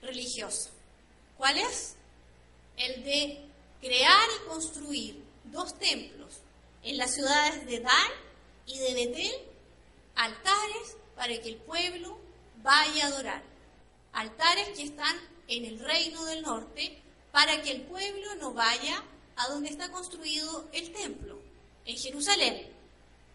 religiosa. 0.00 0.70
¿Cuál 1.36 1.58
es? 1.58 1.96
El 2.76 3.04
de 3.04 3.40
crear 3.80 4.28
y 4.40 4.48
construir 4.48 5.24
dos 5.44 5.78
templos 5.78 6.40
en 6.82 6.96
las 6.96 7.14
ciudades 7.14 7.66
de 7.66 7.80
Dan 7.80 8.10
y 8.66 8.78
de 8.78 8.94
Betel, 8.94 9.32
altares 10.14 10.96
para 11.14 11.40
que 11.40 11.48
el 11.48 11.56
pueblo 11.56 12.18
vaya 12.62 13.04
a 13.04 13.08
adorar 13.08 13.54
altares 14.14 14.68
que 14.70 14.84
están 14.84 15.16
en 15.48 15.64
el 15.64 15.78
reino 15.78 16.24
del 16.24 16.42
norte 16.42 16.98
para 17.32 17.60
que 17.62 17.72
el 17.72 17.82
pueblo 17.82 18.34
no 18.36 18.54
vaya 18.54 19.02
a 19.36 19.48
donde 19.48 19.68
está 19.68 19.90
construido 19.90 20.68
el 20.72 20.92
templo, 20.92 21.40
en 21.84 21.96
Jerusalén. 21.98 22.68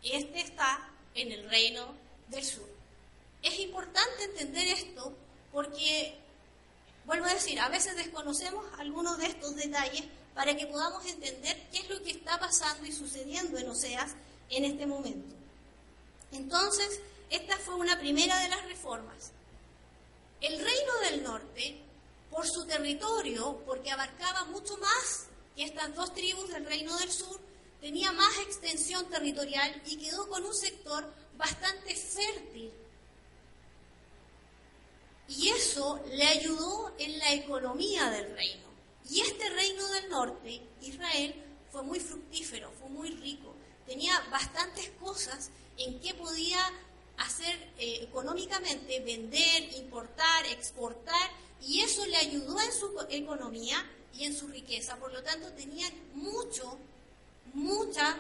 Este 0.02 0.40
está 0.40 0.90
en 1.14 1.32
el 1.34 1.50
reino 1.50 1.94
del 2.30 2.44
sur. 2.44 2.68
Es 3.44 3.60
importante 3.60 4.24
entender 4.24 4.68
esto 4.68 5.14
porque, 5.52 6.16
vuelvo 7.10 7.26
a 7.26 7.34
decir, 7.34 7.60
a 7.60 7.70
veces 7.70 7.96
desconocemos 7.96 8.64
algunos 8.78 9.18
de 9.18 9.26
estos 9.26 9.56
detalles 9.56 10.04
para 10.36 10.56
que 10.56 10.68
podamos 10.68 11.04
entender 11.08 11.58
qué 11.72 11.80
es 11.80 11.90
lo 11.90 12.04
que 12.04 12.12
está 12.12 12.40
pasando 12.40 12.86
y 12.86 12.92
sucediendo 12.92 13.58
en 13.58 13.68
Oseas 13.68 14.12
en 14.52 14.64
este 14.64 14.86
momento. 14.86 15.36
Entonces, 16.32 17.02
esta 17.32 17.58
fue 17.58 17.78
una 17.78 17.98
primera 18.00 18.38
de 18.38 18.50
las 18.50 18.64
reformas. 18.66 19.32
El 20.40 20.64
reino 20.64 21.00
del 21.10 21.24
norte, 21.24 21.82
por 22.30 22.46
su 22.46 22.68
territorio, 22.68 23.60
porque 23.66 23.90
abarcaba 23.90 24.46
mucho 24.46 24.78
más 24.78 25.26
que 25.56 25.64
estas 25.64 25.96
dos 25.96 26.14
tribus 26.14 26.50
del 26.50 26.64
reino 26.64 26.96
del 27.00 27.12
sur, 27.12 27.40
tenía 27.82 28.12
más 28.12 28.38
extensión 28.38 29.10
territorial 29.10 29.82
y 29.88 29.98
quedó 29.98 30.30
con 30.30 30.46
un 30.46 30.54
sector 30.54 31.12
bastante 31.38 31.96
fértil. 31.96 32.72
Y 35.30 35.50
eso 35.50 36.02
le 36.12 36.24
ayudó 36.24 36.92
en 36.98 37.20
la 37.20 37.34
economía 37.34 38.10
del 38.10 38.36
reino. 38.36 38.68
Y 39.10 39.22
este 39.22 39.48
reino 39.50 39.88
del 39.90 40.10
norte, 40.10 40.62
Israel, 40.82 41.36
fue 41.72 41.84
muy 41.84 42.00
fructífero, 42.00 42.72
fue 42.80 42.90
muy 42.90 43.12
rico. 43.12 43.54
Tenía 43.86 44.20
bastantes 44.32 44.90
cosas 45.00 45.52
en 45.78 46.00
que 46.00 46.16
podía 46.16 46.60
hacer 47.18 47.56
eh, 47.78 48.00
económicamente, 48.02 49.00
vender, 49.02 49.74
importar, 49.78 50.46
exportar, 50.48 51.30
y 51.62 51.82
eso 51.82 52.06
le 52.06 52.18
ayudó 52.18 52.60
en 52.60 52.72
su 52.72 53.06
economía 53.10 53.86
y 54.18 54.24
en 54.24 54.36
su 54.36 54.48
riqueza. 54.48 54.96
Por 54.98 55.14
lo 55.14 55.22
tanto, 55.22 55.52
tenían 55.54 55.92
mucho, 56.14 56.78
mucha, 57.54 58.18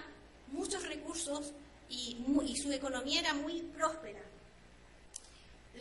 muchos 0.51 0.83
recursos 0.87 1.53
y, 1.89 2.17
y 2.45 2.57
su 2.57 2.71
economía 2.71 3.21
era 3.21 3.33
muy 3.33 3.61
próspera. 3.61 4.21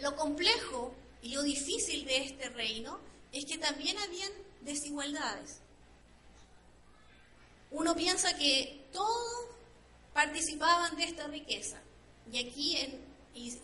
Lo 0.01 0.17
complejo 0.17 0.95
y 1.23 1.35
lo 1.35 1.43
difícil 1.43 2.05
de 2.05 2.25
este 2.25 2.49
reino 2.51 2.99
es 3.33 3.45
que 3.45 3.59
también 3.59 3.99
habían 3.99 4.33
desigualdades. 4.63 5.61
Uno 7.71 7.95
piensa 7.95 8.37
que 8.37 8.87
todos 8.93 9.47
participaban 10.15 10.97
de 10.97 11.05
esta 11.05 11.27
riqueza. 11.27 11.79
Y 12.33 12.39
aquí 12.39 12.77
en, 12.77 13.01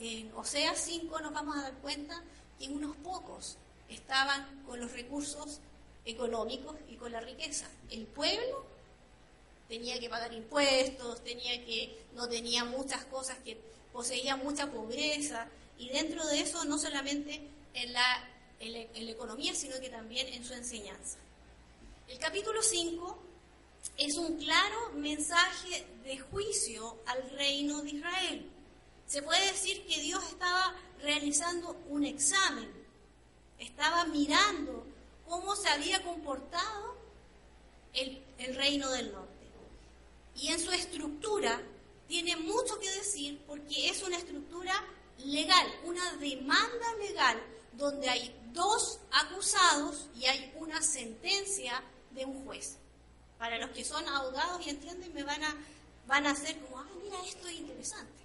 en 0.01 0.33
Oseas 0.35 0.79
5 0.79 1.21
nos 1.21 1.33
vamos 1.33 1.57
a 1.57 1.63
dar 1.63 1.75
cuenta 1.79 2.23
que 2.59 2.69
unos 2.69 2.97
pocos 2.97 3.57
estaban 3.89 4.63
con 4.67 4.81
los 4.81 4.93
recursos 4.93 5.61
económicos 6.05 6.77
y 6.89 6.97
con 6.97 7.13
la 7.13 7.21
riqueza. 7.21 7.67
El 7.91 8.07
pueblo 8.07 8.65
tenía 9.69 9.99
que 9.99 10.09
pagar 10.09 10.33
impuestos, 10.33 11.23
tenía 11.25 11.65
que, 11.65 12.05
no 12.15 12.29
tenía 12.29 12.65
muchas 12.65 13.05
cosas, 13.07 13.39
que 13.39 13.59
poseía 13.93 14.37
mucha 14.37 14.71
pobreza, 14.71 15.49
y 15.79 15.89
dentro 15.89 16.25
de 16.27 16.41
eso 16.41 16.65
no 16.65 16.79
solamente 16.79 17.41
en 17.75 17.93
la, 17.93 18.29
en 18.61 19.07
la 19.07 19.13
economía, 19.13 19.55
sino 19.55 19.79
que 19.81 19.91
también 19.91 20.29
en 20.29 20.45
su 20.45 20.55
enseñanza. 20.55 21.19
El 22.09 22.19
capítulo 22.19 22.63
5 22.63 23.19
es 23.99 24.17
un 24.17 24.37
claro 24.37 24.93
mensaje 24.95 25.87
de 26.05 26.19
juicio 26.19 26.99
al 27.07 27.31
reino 27.31 27.83
de 27.83 27.91
Israel. 27.91 28.51
Se 29.07 29.23
puede 29.23 29.47
decir 29.53 29.87
que 29.87 30.01
Dios 30.01 30.23
estaba 30.25 30.75
realizando 31.01 31.77
un 31.89 32.05
examen, 32.05 32.71
estaba 33.59 34.05
mirando 34.07 34.87
cómo 35.29 35.55
se 35.57 35.69
había 35.69 36.03
comportado 36.03 36.97
el, 37.93 38.23
el 38.39 38.55
reino 38.55 38.91
del 38.91 39.13
norte. 39.13 39.33
Y 40.37 40.49
en 40.49 40.61
su 40.61 40.73
estructura 40.73 41.61
tiene 42.09 42.37
mucho 42.37 42.79
que 42.81 42.91
decir 42.91 43.41
porque 43.47 43.89
es 43.89 44.03
una 44.03 44.17
estructura 44.17 44.75
legal, 45.19 45.67
una 45.85 46.13
demanda 46.17 46.95
legal 46.99 47.43
donde 47.73 48.09
hay 48.09 48.35
dos 48.53 49.01
acusados 49.11 50.07
y 50.17 50.27
hay 50.27 50.53
una 50.57 50.81
sentencia 50.83 51.83
de 52.13 52.25
un 52.25 52.45
juez. 52.45 52.77
Para 53.39 53.59
los 53.59 53.71
que 53.71 53.85
son 53.85 54.07
abogados 54.09 54.65
y 54.65 54.71
entienden, 54.71 55.13
me 55.13 55.25
van 55.25 55.43
a, 55.43 55.57
van 56.07 56.27
a 56.27 56.31
hacer 56.31 56.59
como, 56.61 56.79
ah, 56.79 56.87
mira, 57.03 57.17
esto 57.27 57.49
es 57.49 57.55
interesante. 57.55 58.23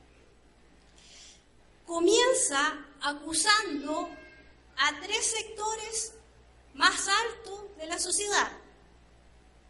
Comienza 1.85 2.85
acusando 3.01 4.09
a 4.77 4.99
tres 5.01 5.25
sectores 5.25 6.13
más 6.75 7.07
altos 7.07 7.75
de 7.77 7.87
la 7.87 7.99
sociedad. 7.99 8.51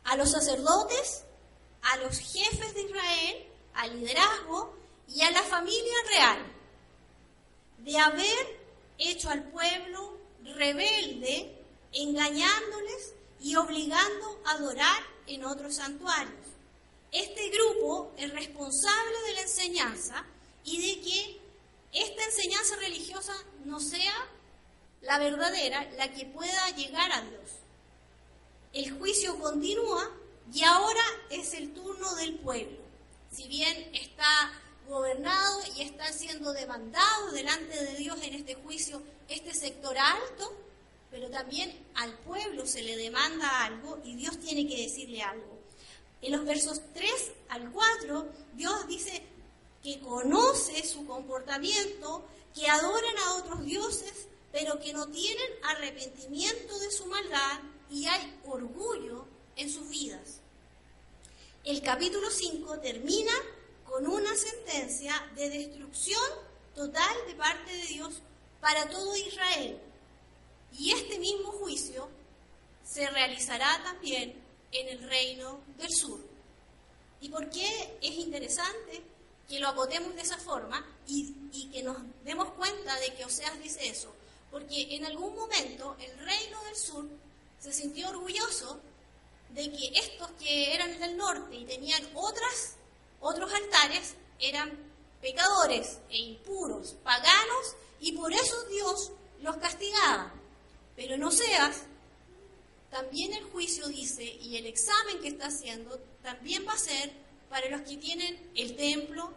A 0.03 0.17
los 0.17 0.31
sacerdotes, 0.31 1.23
a 1.81 1.97
los 1.97 2.19
jefes 2.19 2.73
de 2.73 2.81
Israel, 2.81 3.47
al 3.75 3.99
liderazgo 3.99 4.75
y 5.07 5.21
a 5.21 5.31
la 5.31 5.43
familia 5.43 5.95
real. 6.09 6.58
De 7.83 7.97
haber 7.97 8.59
hecho 8.97 9.29
al 9.29 9.43
pueblo 9.43 10.17
rebelde, 10.43 11.55
engañándoles 11.93 13.13
y 13.39 13.55
obligando 13.55 14.41
a 14.45 14.51
adorar 14.51 15.03
en 15.27 15.45
otros 15.45 15.75
santuarios. 15.75 16.35
Este 17.11 17.49
grupo 17.49 18.13
es 18.17 18.31
responsable 18.33 19.19
de 19.27 19.33
la 19.33 19.41
enseñanza 19.41 20.25
y 20.63 20.77
de 20.77 21.01
que 21.01 21.39
esta 21.91 22.23
enseñanza 22.23 22.75
religiosa 22.75 23.33
no 23.65 23.79
sea 23.79 24.13
la 25.01 25.17
verdadera, 25.17 25.89
la 25.97 26.11
que 26.11 26.25
pueda 26.25 26.69
llegar 26.75 27.11
a 27.11 27.21
Dios. 27.21 27.49
El 28.73 28.91
juicio 28.91 29.39
continúa 29.39 30.11
y 30.53 30.63
ahora 30.63 31.03
es 31.29 31.53
el 31.53 31.73
turno 31.73 32.13
del 32.15 32.35
pueblo. 32.35 32.77
Si 33.31 33.47
bien 33.47 33.89
está 33.93 34.51
gobernado 34.89 35.61
y 35.75 35.83
está 35.83 36.11
siendo 36.11 36.51
demandado 36.51 37.31
delante 37.31 37.83
de 37.83 37.95
Dios 37.95 38.19
en 38.23 38.33
este 38.33 38.55
juicio 38.55 39.01
este 39.27 39.53
sector 39.53 39.95
alto, 39.97 40.53
pero 41.11 41.29
también 41.29 41.71
al 41.95 42.13
pueblo 42.19 42.65
se 42.65 42.81
le 42.81 42.97
demanda 42.97 43.65
algo 43.65 43.99
y 44.03 44.15
Dios 44.15 44.39
tiene 44.39 44.67
que 44.67 44.81
decirle 44.81 45.21
algo. 45.21 45.59
En 46.21 46.33
los 46.33 46.43
versos 46.43 46.81
3 46.93 47.11
al 47.49 47.71
4, 47.71 48.27
Dios 48.55 48.87
dice 48.87 49.23
que 49.81 49.99
conoce 50.01 50.85
su 50.85 51.05
comportamiento, 51.05 52.25
que 52.53 52.67
adoran 52.67 53.17
a 53.25 53.35
otros 53.35 53.63
dioses, 53.63 54.27
pero 54.51 54.79
que 54.79 54.91
no 54.91 55.07
tienen 55.07 55.51
arrepentimiento 55.63 56.77
de 56.79 56.91
su 56.91 57.05
maldad 57.05 57.59
y 57.89 58.07
hay 58.07 58.39
orgullo 58.45 59.25
en 59.55 59.69
sus 59.69 59.87
vidas. 59.87 60.41
El 61.63 61.81
capítulo 61.81 62.29
5 62.29 62.79
termina 62.79 63.31
con 63.89 64.07
una 64.07 64.35
sentencia 64.35 65.13
de 65.35 65.49
destrucción 65.49 66.21
total 66.75 67.15
de 67.27 67.35
parte 67.35 67.71
de 67.71 67.85
Dios 67.87 68.21
para 68.61 68.87
todo 68.89 69.15
Israel, 69.15 69.79
y 70.77 70.91
este 70.91 71.17
mismo 71.17 71.51
juicio 71.51 72.07
se 72.83 73.09
realizará 73.09 73.81
también 73.83 74.35
en 74.71 74.87
el 74.89 75.09
reino 75.09 75.61
del 75.77 75.91
sur. 75.91 76.19
¿Y 77.21 77.29
por 77.29 77.49
qué 77.49 77.97
es 78.01 78.15
interesante 78.15 79.01
que 79.47 79.59
lo 79.59 79.69
acotemos 79.69 80.15
de 80.15 80.21
esa 80.21 80.37
forma 80.37 80.85
y, 81.07 81.69
que 81.71 81.83
nos 81.83 81.97
demos 82.23 82.51
cuenta 82.51 82.99
de 82.99 83.13
que 83.15 83.25
Oseas 83.25 83.59
dice 83.61 83.87
eso? 83.87 84.13
Porque 84.51 84.95
en 84.95 85.05
algún 85.05 85.35
momento 85.35 85.95
el 85.99 86.17
reino 86.19 86.63
del 86.63 86.75
sur 86.75 87.05
se 87.59 87.73
sintió 87.73 88.09
orgulloso 88.09 88.79
de 89.49 89.71
que 89.71 89.91
estos 89.95 90.31
que 90.39 90.73
eran 90.73 90.99
del 90.99 91.17
norte 91.17 91.55
y 91.55 91.65
tenían 91.65 92.01
otras, 92.13 92.75
otros 93.19 93.51
altares 93.53 94.15
eran 94.39 94.71
pecadores 95.21 95.99
e 96.09 96.17
impuros, 96.17 96.95
paganos, 97.03 97.75
y 97.99 98.13
por 98.13 98.31
eso 98.31 98.63
Dios 98.65 99.11
los 99.41 99.57
castigaba. 99.57 100.33
Pero 100.95 101.17
no 101.17 101.31
seas, 101.31 101.83
también 102.89 103.33
el 103.33 103.43
juicio 103.45 103.87
dice, 103.87 104.23
y 104.23 104.57
el 104.57 104.65
examen 104.65 105.19
que 105.19 105.29
está 105.29 105.47
haciendo, 105.47 105.99
también 106.21 106.65
va 106.67 106.73
a 106.73 106.77
ser 106.77 107.11
para 107.49 107.69
los 107.69 107.81
que 107.81 107.97
tienen 107.97 108.51
el 108.55 108.75
templo, 108.75 109.33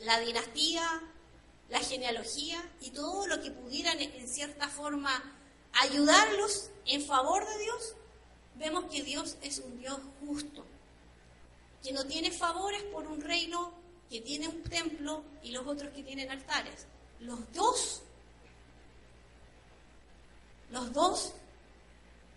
la 0.00 0.20
dinastía, 0.20 1.02
la 1.68 1.80
genealogía 1.80 2.62
y 2.80 2.90
todo 2.90 3.26
lo 3.26 3.40
que 3.40 3.50
pudieran 3.50 3.98
en 4.00 4.28
cierta 4.28 4.68
forma 4.68 5.22
ayudarlos 5.72 6.70
en 6.86 7.04
favor 7.04 7.48
de 7.48 7.58
Dios, 7.58 7.94
vemos 8.56 8.84
que 8.90 9.02
Dios 9.02 9.36
es 9.42 9.58
un 9.58 9.78
Dios 9.78 9.98
justo, 10.20 10.64
que 11.82 11.92
no 11.92 12.06
tiene 12.06 12.30
favores 12.30 12.82
por 12.84 13.06
un 13.06 13.20
reino 13.20 13.72
que 14.08 14.20
tiene 14.20 14.48
un 14.48 14.62
templo 14.62 15.24
y 15.42 15.50
los 15.50 15.66
otros 15.66 15.92
que 15.92 16.02
tienen 16.02 16.30
altares. 16.30 16.86
Los 17.20 17.52
dos 17.52 18.02
los 20.72 20.90
dos 20.92 21.32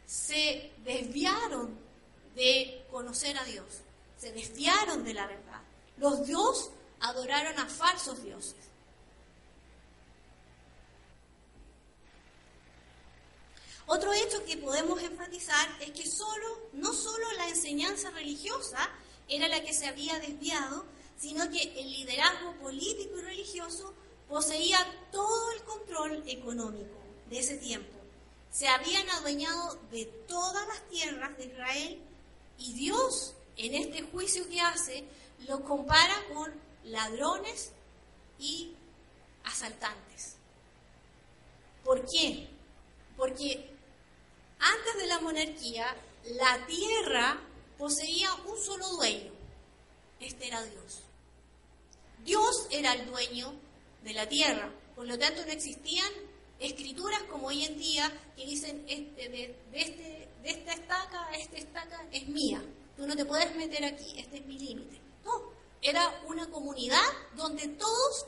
se 0.05 0.73
desviaron 0.83 1.73
de 2.35 2.85
conocer 2.91 3.37
a 3.37 3.45
Dios, 3.45 3.65
se 4.17 4.33
desviaron 4.33 5.05
de 5.05 5.13
la 5.13 5.25
verdad. 5.25 5.61
Los 5.97 6.27
dos 6.27 6.69
adoraron 6.99 7.57
a 7.57 7.65
falsos 7.65 8.21
dioses. 8.23 8.55
Otro 13.87 14.11
hecho 14.11 14.43
que 14.45 14.57
podemos 14.57 15.01
enfatizar 15.01 15.69
es 15.79 15.91
que 15.91 16.05
solo, 16.05 16.69
no 16.73 16.91
solo 16.91 17.31
la 17.37 17.47
enseñanza 17.47 18.09
religiosa 18.09 18.89
era 19.27 19.47
la 19.47 19.63
que 19.63 19.73
se 19.73 19.87
había 19.87 20.19
desviado, 20.19 20.85
sino 21.17 21.49
que 21.49 21.61
el 21.79 21.91
liderazgo 21.91 22.53
político 22.61 23.17
y 23.19 23.21
religioso 23.21 23.93
poseía 24.27 24.77
todo 25.11 25.51
el 25.51 25.63
control 25.63 26.23
económico 26.27 26.97
de 27.29 27.39
ese 27.39 27.57
tiempo 27.57 27.95
se 28.55 28.69
habían 28.69 29.09
adueñado 29.09 29.77
de 29.91 30.05
todas 30.29 30.65
las 30.69 30.87
tierras 30.87 31.37
de 31.37 31.47
Israel 31.47 32.01
y 32.57 32.71
Dios 32.71 33.33
en 33.57 33.75
este 33.75 34.03
juicio 34.03 34.47
que 34.47 34.61
hace 34.61 35.03
lo 35.45 35.61
compara 35.61 36.15
con 36.33 36.53
ladrones 36.85 37.73
y 38.39 38.73
asaltantes. 39.43 40.37
¿Por 41.83 42.05
qué? 42.09 42.47
Porque 43.17 43.69
antes 44.57 44.97
de 44.99 45.07
la 45.07 45.19
monarquía 45.19 45.93
la 46.23 46.65
tierra 46.65 47.37
poseía 47.77 48.33
un 48.45 48.57
solo 48.61 48.87
dueño. 48.89 49.31
Este 50.19 50.47
era 50.47 50.63
Dios. 50.63 51.01
Dios 52.23 52.67
era 52.71 52.93
el 52.93 53.05
dueño 53.05 53.53
de 54.03 54.13
la 54.13 54.27
tierra. 54.27 54.71
Por 54.95 55.07
lo 55.07 55.17
tanto 55.19 55.45
no 55.45 55.51
existían 55.51 56.11
escrituras 56.59 57.21
como 57.23 57.47
hoy 57.47 57.65
en 57.65 57.77
día 57.77 58.11
que 58.35 58.45
dicen 58.45 58.85
este, 58.87 59.29
de, 59.29 59.55
este, 59.73 60.29
de 60.41 60.49
esta 60.49 60.73
estaca 60.73 61.27
a 61.27 61.37
esta 61.37 61.57
estaca 61.57 62.07
es 62.11 62.27
mía, 62.27 62.63
tú 62.95 63.05
no 63.05 63.15
te 63.15 63.25
puedes 63.25 63.53
meter 63.55 63.83
aquí, 63.83 64.17
este 64.17 64.37
es 64.37 64.45
mi 64.45 64.57
límite. 64.57 65.01
No, 65.25 65.51
era 65.81 66.21
una 66.27 66.49
comunidad 66.49 67.03
donde 67.35 67.67
todos 67.67 68.25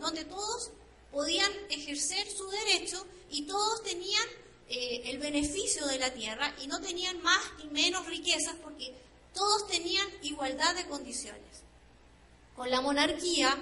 donde 0.00 0.24
todos 0.24 0.70
podían 1.10 1.50
ejercer 1.68 2.26
su 2.30 2.48
derecho 2.50 3.04
y 3.30 3.42
todos 3.42 3.82
tenían 3.82 4.26
eh, 4.70 5.02
el 5.10 5.18
beneficio 5.18 5.84
de 5.88 5.98
la 5.98 6.14
tierra 6.14 6.54
y 6.62 6.68
no 6.68 6.80
tenían 6.80 7.20
más 7.22 7.42
y 7.62 7.66
menos 7.66 8.06
riquezas 8.06 8.54
porque 8.62 8.94
todos 9.34 9.66
tenían 9.66 10.06
igualdad 10.22 10.76
de 10.76 10.86
condiciones. 10.86 11.62
Con 12.54 12.70
la 12.70 12.80
monarquía 12.80 13.52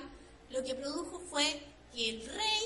lo 0.51 0.63
que 0.63 0.75
produjo 0.75 1.19
fue 1.31 1.63
que 1.95 2.11
el 2.11 2.27
rey 2.27 2.63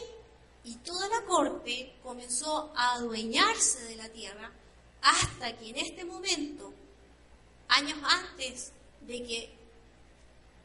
y 0.64 0.74
toda 0.76 1.08
la 1.08 1.24
corte 1.24 1.94
comenzó 2.02 2.72
a 2.74 2.94
adueñarse 2.94 3.84
de 3.84 3.94
la 3.96 4.08
tierra 4.08 4.50
hasta 5.02 5.56
que 5.56 5.70
en 5.70 5.76
este 5.76 6.04
momento, 6.04 6.74
años 7.68 7.98
antes 8.02 8.72
de 9.02 9.22
que 9.22 9.54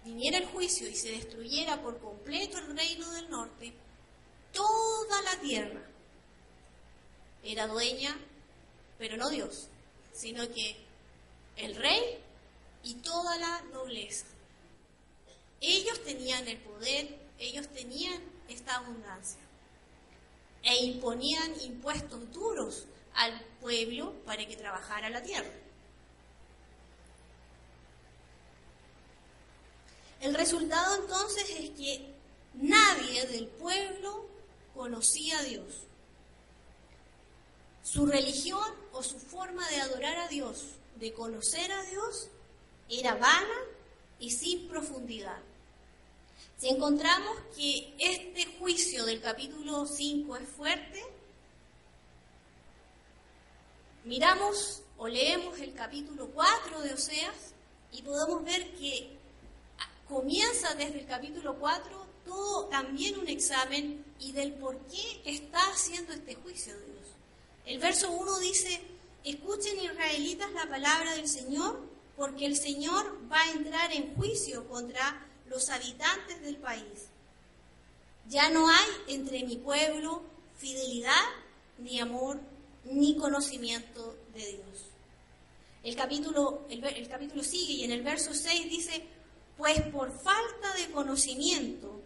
viniera 0.03 0.39
el 0.39 0.47
juicio 0.47 0.87
y 0.87 0.95
se 0.95 1.11
destruyera 1.11 1.79
por 1.81 1.99
completo 1.99 2.57
el 2.57 2.75
reino 2.75 3.07
del 3.11 3.29
norte, 3.29 3.71
toda 4.51 5.21
la 5.21 5.39
tierra. 5.41 5.81
Era 7.47 7.65
dueña, 7.65 8.13
pero 8.97 9.15
no 9.15 9.29
Dios, 9.29 9.69
sino 10.11 10.49
que 10.49 10.75
el 11.55 11.75
rey 11.75 12.19
y 12.83 12.95
toda 12.95 13.37
la 13.37 13.61
nobleza. 13.71 14.25
Ellos 15.61 16.03
tenían 16.03 16.45
el 16.45 16.57
poder, 16.57 17.17
ellos 17.39 17.69
tenían 17.69 18.21
esta 18.49 18.75
abundancia 18.75 19.39
e 20.61 20.75
imponían 20.83 21.53
impuestos 21.61 22.29
duros 22.33 22.85
al 23.13 23.41
pueblo 23.61 24.11
para 24.25 24.45
que 24.45 24.57
trabajara 24.57 25.09
la 25.09 25.23
tierra. 25.23 25.49
El 30.19 30.33
resultado 30.33 31.01
entonces 31.01 31.49
es 31.49 31.69
que 31.69 32.13
nadie 32.55 33.25
del 33.27 33.47
pueblo 33.47 34.27
conocía 34.75 35.39
a 35.39 35.43
Dios. 35.43 35.86
Su 37.87 38.05
religión 38.05 38.69
o 38.91 39.01
su 39.01 39.17
forma 39.17 39.65
de 39.69 39.77
adorar 39.77 40.17
a 40.17 40.27
Dios, 40.27 40.65
de 40.97 41.13
conocer 41.13 41.71
a 41.71 41.83
Dios, 41.83 42.27
era 42.89 43.15
vana 43.15 43.59
y 44.19 44.29
sin 44.31 44.67
profundidad. 44.67 45.37
Si 46.57 46.67
encontramos 46.67 47.37
que 47.55 47.95
este 47.97 48.45
juicio 48.59 49.05
del 49.05 49.21
capítulo 49.21 49.85
5 49.85 50.35
es 50.35 50.49
fuerte, 50.49 51.01
miramos 54.03 54.81
o 54.97 55.07
leemos 55.07 55.57
el 55.59 55.73
capítulo 55.73 56.27
4 56.31 56.81
de 56.81 56.93
Oseas 56.93 57.53
y 57.93 58.01
podemos 58.01 58.43
ver 58.43 58.69
que 58.75 59.17
comienza 60.09 60.75
desde 60.75 60.99
el 60.99 61.07
capítulo 61.07 61.55
4 61.55 62.05
todo 62.25 62.65
también 62.65 63.17
un 63.17 63.29
examen 63.29 64.03
y 64.19 64.33
del 64.33 64.51
por 64.55 64.77
qué 64.87 65.21
está 65.23 65.59
haciendo 65.71 66.11
este 66.11 66.35
juicio. 66.35 66.73
El 67.67 67.79
verso 67.79 68.09
1 68.11 68.39
dice, 68.39 68.79
escuchen 69.25 69.77
israelitas 69.83 70.49
la 70.53 70.69
palabra 70.69 71.15
del 71.15 71.27
Señor, 71.27 71.85
porque 72.15 72.45
el 72.45 72.55
Señor 72.55 73.19
va 73.29 73.41
a 73.41 73.51
entrar 73.51 73.91
en 73.91 74.15
juicio 74.15 74.65
contra 74.69 75.27
los 75.47 75.69
habitantes 75.69 76.41
del 76.41 76.55
país. 76.55 77.09
Ya 78.29 78.49
no 78.49 78.69
hay 78.69 78.87
entre 79.09 79.43
mi 79.43 79.57
pueblo 79.57 80.23
fidelidad, 80.57 81.25
ni 81.77 81.99
amor, 81.99 82.39
ni 82.85 83.17
conocimiento 83.17 84.15
de 84.33 84.45
Dios. 84.45 84.85
El 85.83 85.97
capítulo, 85.97 86.65
el, 86.69 87.07
capítulo 87.09 87.43
sigue 87.43 87.73
y 87.73 87.83
en 87.83 87.91
el 87.91 88.01
verso 88.01 88.33
6 88.33 88.69
dice, 88.69 89.03
pues 89.57 89.81
por 89.91 90.09
falta 90.11 90.73
de 90.77 90.89
conocimiento 90.91 91.99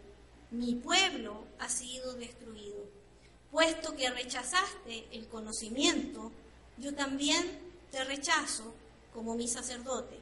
mi 0.49 0.73
pueblo 0.73 1.45
ha 1.59 1.69
sido 1.69 2.13
destruido. 2.13 2.80
Puesto 3.51 3.95
que 3.95 4.09
rechazaste 4.09 5.07
el 5.11 5.27
conocimiento, 5.27 6.31
yo 6.77 6.95
también 6.95 7.59
te 7.91 8.03
rechazo 8.05 8.73
como 9.13 9.35
mi 9.35 9.47
sacerdote, 9.47 10.17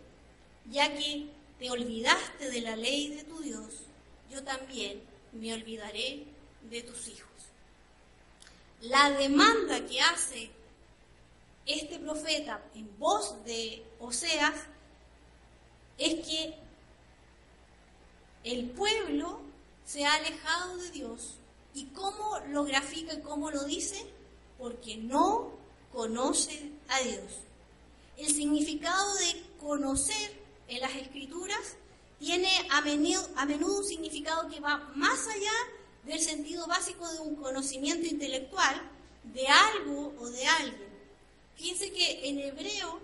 ya 0.72 0.94
que 0.96 1.28
te 1.60 1.70
olvidaste 1.70 2.50
de 2.50 2.62
la 2.62 2.76
ley 2.76 3.10
de 3.10 3.24
tu 3.24 3.40
Dios, 3.40 3.82
yo 4.32 4.44
también 4.44 5.02
me 5.32 5.54
olvidaré 5.54 6.26
de 6.70 6.82
tus 6.82 7.08
hijos. 7.08 7.30
La 8.82 9.12
demanda 9.12 9.86
que 9.86 10.02
hace 10.02 10.50
este 11.66 12.00
profeta 12.00 12.64
en 12.74 12.98
voz 12.98 13.44
de 13.46 13.84
Oseas 14.00 14.56
es 15.98 16.26
que 16.26 16.56
el 18.44 18.70
pueblo 18.70 19.42
se 19.86 20.06
ha 20.06 20.14
alejado 20.14 20.78
de 20.78 20.92
Dios. 20.92 21.39
¿Y 21.74 21.86
cómo 21.88 22.40
lo 22.50 22.64
grafica 22.64 23.14
y 23.14 23.22
cómo 23.22 23.52
lo 23.52 23.64
dice? 23.64 24.06
Porque 24.58 24.98
no 24.98 25.52
conoce 25.94 26.72
a 26.90 27.00
Dios. 27.02 27.24
El 28.18 28.28
significado 28.28 29.16
de 29.16 29.44
conocer 29.60 30.40
en 30.68 30.82
las 30.82 30.96
escrituras 30.96 31.76
tiene 32.20 32.50
a 32.70 32.82
menudo, 32.82 33.78
un 33.78 33.86
significado 33.86 34.50
que 34.50 34.60
va 34.60 34.78
más 34.96 35.28
allá 35.28 35.54
del 36.04 36.20
sentido 36.20 36.68
básico 36.68 37.10
de 37.12 37.20
un 37.20 37.36
conocimiento 37.36 38.08
intelectual 38.08 38.82
de 39.24 39.48
algo 39.48 40.14
o 40.20 40.30
de 40.30 40.46
alguien. 40.46 40.90
Fíjense 41.56 41.92
que 41.92 42.30
en 42.30 42.40
hebreo 42.40 43.00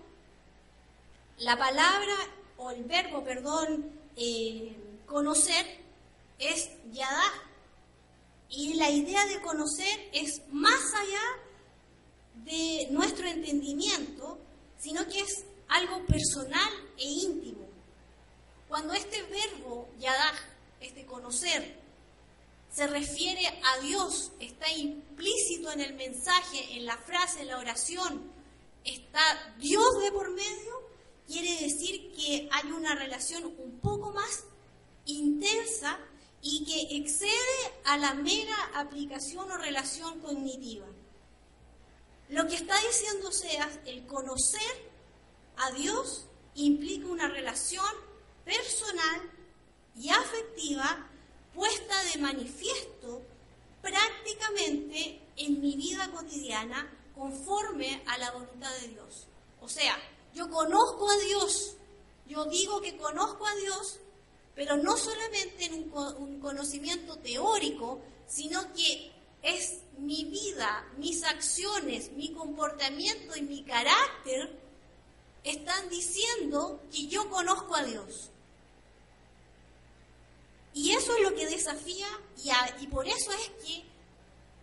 la 1.38 1.56
palabra 1.58 2.14
o 2.58 2.70
el 2.70 2.84
verbo, 2.84 3.22
perdón, 3.24 3.90
eh, 4.16 4.74
conocer 5.06 5.66
es 6.38 6.70
yadá. 6.92 7.22
Y 8.48 8.74
la 8.74 8.90
idea 8.90 9.26
de 9.26 9.40
conocer 9.40 10.08
es 10.12 10.42
más 10.50 10.94
allá 10.94 11.22
de 12.44 12.88
nuestro 12.90 13.26
entendimiento, 13.26 14.38
sino 14.78 15.06
que 15.08 15.20
es 15.20 15.44
algo 15.68 16.04
personal 16.06 16.70
e 16.96 17.04
íntimo. 17.04 17.66
Cuando 18.68 18.94
este 18.94 19.22
verbo, 19.22 19.88
yadaj, 19.98 20.36
este 20.80 21.06
conocer, 21.06 21.76
se 22.70 22.86
refiere 22.86 23.46
a 23.46 23.80
Dios, 23.80 24.32
está 24.38 24.70
implícito 24.70 25.72
en 25.72 25.80
el 25.80 25.94
mensaje, 25.94 26.76
en 26.76 26.84
la 26.84 26.98
frase, 26.98 27.40
en 27.40 27.48
la 27.48 27.58
oración, 27.58 28.30
está 28.84 29.54
Dios 29.58 29.98
de 30.02 30.12
por 30.12 30.30
medio, 30.30 30.82
quiere 31.26 31.62
decir 31.62 32.12
que 32.14 32.48
hay 32.52 32.70
una 32.70 32.94
relación 32.94 33.46
un 33.46 33.80
poco 33.80 34.12
más 34.12 34.44
intensa 35.06 35.98
y 36.42 36.64
que 36.64 36.96
excede 36.96 37.72
a 37.84 37.98
la 37.98 38.14
mera 38.14 38.56
aplicación 38.74 39.50
o 39.50 39.56
relación 39.56 40.20
cognitiva. 40.20 40.86
Lo 42.28 42.46
que 42.48 42.56
está 42.56 42.74
diciendo 42.80 43.30
sea 43.32 43.70
el 43.86 44.06
conocer 44.06 44.90
a 45.56 45.70
Dios 45.72 46.26
implica 46.54 47.06
una 47.06 47.28
relación 47.28 47.86
personal 48.44 49.30
y 49.96 50.10
afectiva 50.10 51.08
puesta 51.54 52.04
de 52.12 52.20
manifiesto 52.20 53.22
prácticamente 53.80 55.22
en 55.36 55.60
mi 55.60 55.76
vida 55.76 56.10
cotidiana 56.10 56.90
conforme 57.14 58.02
a 58.06 58.18
la 58.18 58.30
voluntad 58.32 58.70
de 58.80 58.88
Dios. 58.88 59.26
O 59.60 59.68
sea, 59.68 59.96
yo 60.34 60.50
conozco 60.50 61.08
a 61.08 61.16
Dios, 61.18 61.76
yo 62.26 62.44
digo 62.46 62.80
que 62.80 62.96
conozco 62.96 63.46
a 63.46 63.54
Dios, 63.54 63.98
pero 64.56 64.78
no 64.78 64.96
solamente 64.96 65.66
en 65.66 65.92
un, 65.92 66.40
conocimiento 66.40 67.16
teórico, 67.18 68.00
sino 68.26 68.72
que 68.72 69.12
es 69.42 69.80
mi 69.98 70.24
vida, 70.24 70.88
mis 70.96 71.22
acciones, 71.24 72.10
mi 72.12 72.32
comportamiento 72.32 73.36
y 73.36 73.42
mi 73.42 73.62
carácter 73.62 74.58
están 75.44 75.88
diciendo 75.90 76.80
que 76.90 77.06
yo 77.06 77.28
conozco 77.28 77.76
a 77.76 77.84
Dios. 77.84 78.30
Y 80.72 80.92
eso 80.92 81.14
es 81.16 81.22
lo 81.22 81.34
que 81.34 81.46
desafía 81.46 82.06
y, 82.80 82.86
por 82.86 83.06
eso 83.06 83.32
es 83.32 83.50
que 83.64 83.84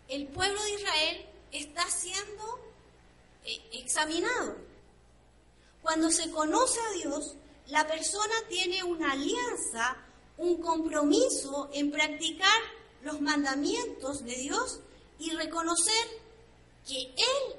el 0.08 0.28
pueblo 0.28 0.62
de 0.64 0.72
Israel 0.74 1.26
está 1.52 1.88
siendo 1.90 2.60
eh, 3.46 3.62
examinado. 3.74 4.58
Cuando 5.84 6.10
se 6.10 6.32
conoce 6.32 6.80
a 6.80 6.92
Dios, 6.94 7.36
la 7.68 7.88
persona 7.88 8.34
tiene 8.50 8.84
una 8.84 9.12
alianza, 9.12 9.98
un 10.38 10.62
compromiso 10.62 11.70
en 11.74 11.92
practicar 11.92 12.60
los 13.02 13.22
mandamientos 13.22 14.24
de 14.24 14.36
Dios 14.36 14.80
y 15.20 15.32
reconocer 15.32 16.22
que 16.88 17.02
Él 17.02 17.56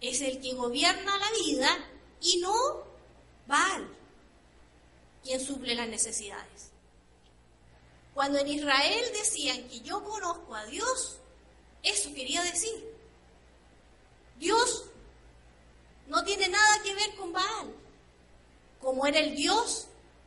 es 0.00 0.20
el 0.20 0.40
que 0.40 0.54
gobierna 0.54 1.18
la 1.18 1.30
vida 1.44 1.88
y 2.20 2.38
no 2.38 2.54
Baal, 3.46 3.88
quien 5.24 5.44
suple 5.44 5.74
las 5.74 5.88
necesidades. 5.88 6.70
Cuando 8.14 8.38
en 8.38 8.48
Israel 8.48 9.04
decían 9.12 9.68
que 9.68 9.80
yo 9.80 10.04
conozco 10.04 10.54
a 10.54 10.66
Dios, 10.66 11.18
eso 11.82 12.14
quería 12.14 12.42
decir, 12.42 12.94
Dios 14.38 14.84
no 16.06 16.22
tiene 16.24 16.48
nada 16.48 16.82
que 16.82 16.94
ver 16.94 17.14
con 17.16 17.32
Baal, 17.32 17.74
como 18.80 19.06
era 19.06 19.20
el 19.20 19.34
Dios 19.36 19.86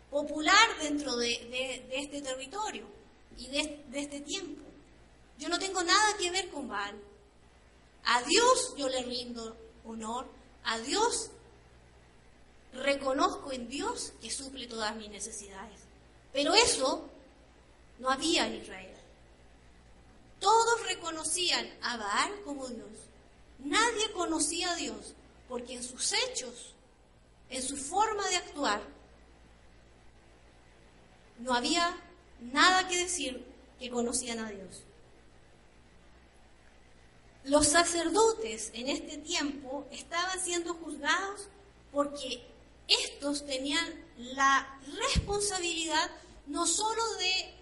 popular 0.09 0.79
dentro 0.81 1.15
de, 1.15 1.87
este 1.91 2.21
territorio 2.21 2.85
y 3.37 3.47
de, 3.47 3.83
de 3.89 3.99
este 3.99 4.21
tiempo. 4.21 4.63
Yo 5.39 5.49
no 5.49 5.59
tengo 5.59 5.81
nada 5.83 6.17
que 6.17 6.31
ver 6.31 6.49
con 6.49 6.67
Baal. 6.67 6.95
A 8.05 8.21
Dios 8.23 8.75
yo 8.77 8.89
le 8.89 9.01
rindo 9.03 9.57
honor, 9.85 10.27
a 10.63 10.77
Dios 10.79 11.31
reconozco 12.73 13.51
en 13.51 13.67
Dios 13.67 14.13
que 14.21 14.31
suple 14.31 14.67
todas 14.67 14.95
mis 14.95 15.09
necesidades. 15.09 15.81
Pero 16.31 16.53
eso 16.53 17.09
no 17.99 18.09
había 18.09 18.47
en 18.47 18.55
Israel. 18.55 18.93
Todos 20.39 20.85
reconocían 20.87 21.69
a 21.81 21.97
Baal 21.97 22.41
como 22.43 22.67
Dios. 22.67 22.89
Nadie 23.59 24.11
conocía 24.11 24.71
a 24.71 24.75
Dios 24.75 25.13
porque 25.47 25.75
en 25.75 25.83
sus 25.83 26.11
hechos, 26.13 26.72
en 27.49 27.61
su 27.61 27.77
forma 27.77 28.27
de 28.29 28.37
actuar, 28.37 28.81
no 31.39 31.53
había 31.53 31.95
nada 32.39 32.87
que 32.87 32.97
decir 32.97 33.45
que 33.79 33.89
conocían 33.89 34.39
a 34.39 34.49
Dios. 34.49 34.83
Los 37.43 37.67
sacerdotes 37.67 38.71
en 38.73 38.87
este 38.87 39.17
tiempo 39.17 39.85
estaban 39.91 40.39
siendo 40.39 40.73
juzgados 40.75 41.49
porque 41.91 42.41
estos 42.87 43.45
tenían 43.45 43.85
la 44.17 44.79
responsabilidad 45.13 46.09
no 46.47 46.65
solo 46.65 47.03
de 47.15 47.53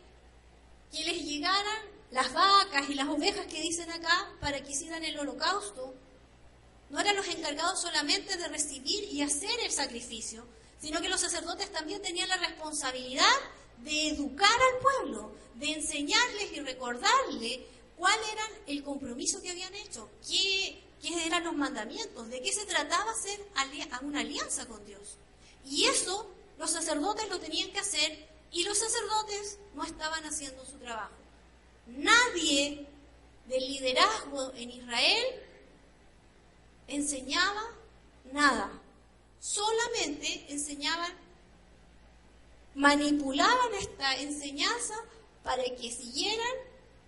que 0.92 1.04
les 1.06 1.24
llegaran 1.24 1.80
las 2.12 2.34
vacas 2.34 2.90
y 2.90 2.96
las 2.96 3.08
ovejas 3.08 3.48
que 3.48 3.62
dicen 3.62 3.90
acá 3.90 4.32
para 4.40 4.62
que 4.62 4.72
hicieran 4.72 5.04
el 5.04 5.18
holocausto, 5.18 5.96
no 6.92 7.00
eran 7.00 7.16
los 7.16 7.28
encargados 7.28 7.82
solamente 7.82 8.38
de 8.38 8.48
recibir 8.50 9.06
y 9.12 9.22
hacer 9.22 9.58
el 9.64 9.72
sacrificio, 9.72 10.46
sino 10.80 11.02
que 11.02 11.10
los 11.10 11.22
sacerdotes 11.22 11.72
también 11.72 12.02
tenían 12.02 12.28
la 12.28 12.38
responsabilidad 12.38 13.26
de 13.78 14.10
educar 14.10 14.50
al 14.52 14.80
pueblo, 14.82 15.32
de 15.56 15.72
enseñarles 15.72 16.52
y 16.54 16.60
recordarles 16.60 17.60
cuál 17.96 18.20
era 18.34 18.44
el 18.68 18.84
compromiso 18.84 19.42
que 19.42 19.52
habían 19.52 19.74
hecho, 19.76 20.10
qué, 20.28 20.84
qué 21.02 21.26
eran 21.26 21.46
los 21.46 21.56
mandamientos, 21.56 22.30
de 22.30 22.42
qué 22.42 22.52
se 22.52 22.66
trataba 22.66 23.12
hacer 23.12 23.40
una 24.02 24.20
alianza 24.20 24.66
con 24.66 24.86
Dios. 24.86 25.18
Y 25.66 25.86
eso 25.86 26.30
los 26.58 26.72
sacerdotes 26.72 27.30
lo 27.30 27.40
tenían 27.40 27.72
que 27.72 27.80
hacer 27.80 28.28
y 28.52 28.64
los 28.64 28.78
sacerdotes 28.78 29.60
no 29.76 29.86
estaban 29.86 30.26
haciendo 30.26 30.66
su 30.66 30.78
trabajo. 30.80 31.14
Nadie 31.88 32.86
del 33.48 33.68
liderazgo 33.68 34.52
en 34.56 34.72
Israel 34.72 35.26
enseñaba 36.88 37.64
nada. 38.32 38.72
Solamente 39.40 40.46
enseñaban, 40.50 41.12
manipulaban 42.76 43.74
esta 43.80 44.16
enseñanza 44.18 44.96
para 45.44 45.64
que 45.64 45.92
siguieran 45.92 46.56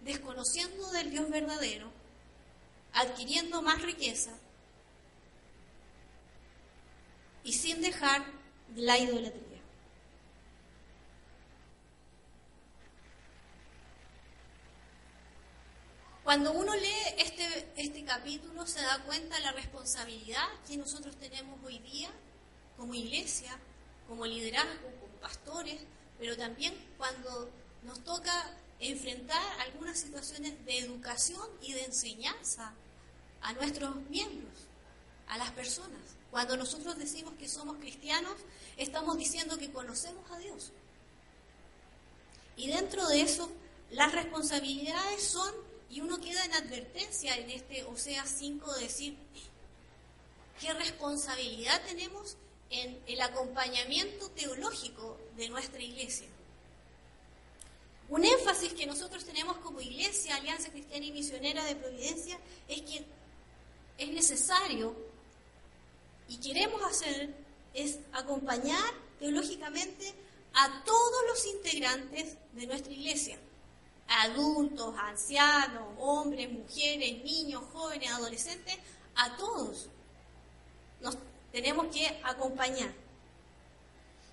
desconociendo 0.03 0.91
del 0.91 1.11
Dios 1.11 1.29
verdadero, 1.29 1.91
adquiriendo 2.93 3.61
más 3.61 3.81
riqueza 3.81 4.31
y 7.43 7.53
sin 7.53 7.81
dejar 7.81 8.25
la 8.75 8.97
idolatría. 8.97 9.52
Cuando 16.23 16.53
uno 16.53 16.73
lee 16.73 17.15
este, 17.17 17.73
este 17.75 18.05
capítulo 18.05 18.65
se 18.65 18.81
da 18.81 19.03
cuenta 19.03 19.35
de 19.35 19.41
la 19.41 19.51
responsabilidad 19.51 20.47
que 20.65 20.77
nosotros 20.77 21.17
tenemos 21.17 21.59
hoy 21.65 21.79
día 21.79 22.09
como 22.77 22.93
iglesia, 22.93 23.59
como 24.07 24.25
liderazgo, 24.25 24.89
como 25.01 25.19
pastores, 25.19 25.81
pero 26.17 26.37
también 26.37 26.73
cuando 26.97 27.51
nos 27.83 28.01
toca 28.05 28.31
enfrentar 28.79 29.41
algunas 29.59 29.99
situaciones 29.99 30.65
de 30.65 30.79
educación 30.79 31.45
y 31.61 31.73
de 31.73 31.83
enseñanza 31.83 32.73
a 33.41 33.51
nuestros 33.53 33.93
miembros, 34.09 34.53
a 35.27 35.37
las 35.37 35.51
personas. 35.51 35.99
Cuando 36.31 36.55
nosotros 36.55 36.97
decimos 36.97 37.33
que 37.37 37.49
somos 37.49 37.77
cristianos, 37.77 38.37
estamos 38.77 39.17
diciendo 39.17 39.57
que 39.57 39.73
conocemos 39.73 40.31
a 40.31 40.39
Dios. 40.39 40.71
Y 42.55 42.67
dentro 42.67 43.05
de 43.09 43.21
eso, 43.21 43.51
las 43.91 44.13
responsabilidades 44.13 45.21
son 45.21 45.62
y 45.93 46.01
uno 46.01 46.19
queda 46.19 46.43
en 46.45 46.53
advertencia 46.53 47.37
en 47.37 47.51
este 47.51 47.83
Osea 47.83 48.25
5 48.25 48.73
de 48.73 48.81
decir, 48.81 49.15
¿qué 50.59 50.73
responsabilidad 50.73 51.83
tenemos 51.85 52.35
en 52.71 52.99
el 53.05 53.21
acompañamiento 53.21 54.27
teológico 54.31 55.19
de 55.37 55.49
nuestra 55.49 55.79
iglesia? 55.79 56.25
Un 58.09 58.25
énfasis 58.25 58.73
que 58.73 58.87
nosotros 58.87 59.23
tenemos 59.23 59.57
como 59.57 59.81
iglesia, 59.81 60.35
Alianza 60.35 60.71
Cristiana 60.71 61.05
y 61.05 61.11
Misionera 61.11 61.63
de 61.63 61.75
Providencia, 61.75 62.39
es 62.67 62.81
que 62.81 63.05
es 63.99 64.09
necesario 64.09 64.95
y 66.27 66.37
queremos 66.37 66.81
hacer 66.81 67.35
es 67.75 67.99
acompañar 68.13 68.93
teológicamente 69.19 70.11
a 70.55 70.83
todos 70.85 71.21
los 71.27 71.45
integrantes 71.45 72.35
de 72.53 72.65
nuestra 72.65 72.91
iglesia 72.91 73.37
adultos, 74.07 74.95
ancianos, 74.97 75.83
hombres, 75.99 76.51
mujeres, 76.51 77.23
niños, 77.23 77.63
jóvenes, 77.73 78.11
adolescentes, 78.11 78.77
a 79.15 79.35
todos 79.37 79.87
nos 81.01 81.17
tenemos 81.51 81.87
que 81.87 82.07
acompañar. 82.23 82.91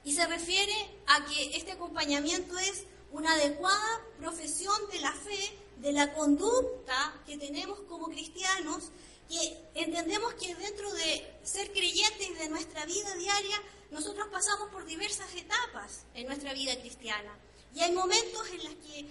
Y 0.05 0.13
se 0.13 0.27
refiere 0.27 0.75
a 1.07 1.25
que 1.27 1.57
este 1.57 1.73
acompañamiento 1.73 2.59
es 2.59 2.85
una 3.13 3.35
adecuada 3.35 4.01
profesión 4.19 4.75
de 4.91 5.01
la 5.01 5.13
fe, 5.13 5.59
de 5.79 5.93
la 5.93 6.13
conducta 6.15 7.15
que 7.27 7.37
tenemos 7.37 7.79
como 7.81 8.07
cristianos, 8.07 8.91
que 9.29 9.59
entendemos 9.75 10.35
que 10.35 10.55
dentro 10.55 10.93
de 10.93 11.39
ser 11.43 11.71
creyentes 11.73 12.39
de 12.39 12.49
nuestra 12.49 12.85
vida 12.87 13.15
diaria, 13.15 13.61
nosotros 13.91 14.29
pasamos 14.29 14.71
por 14.71 14.85
diversas 14.87 15.35
etapas 15.35 16.05
en 16.15 16.27
nuestra 16.27 16.55
vida 16.55 16.79
cristiana. 16.81 17.37
Y 17.75 17.81
hay 17.81 17.93
momentos 17.93 18.49
en 18.49 18.65
los 18.65 18.75
que 18.75 19.07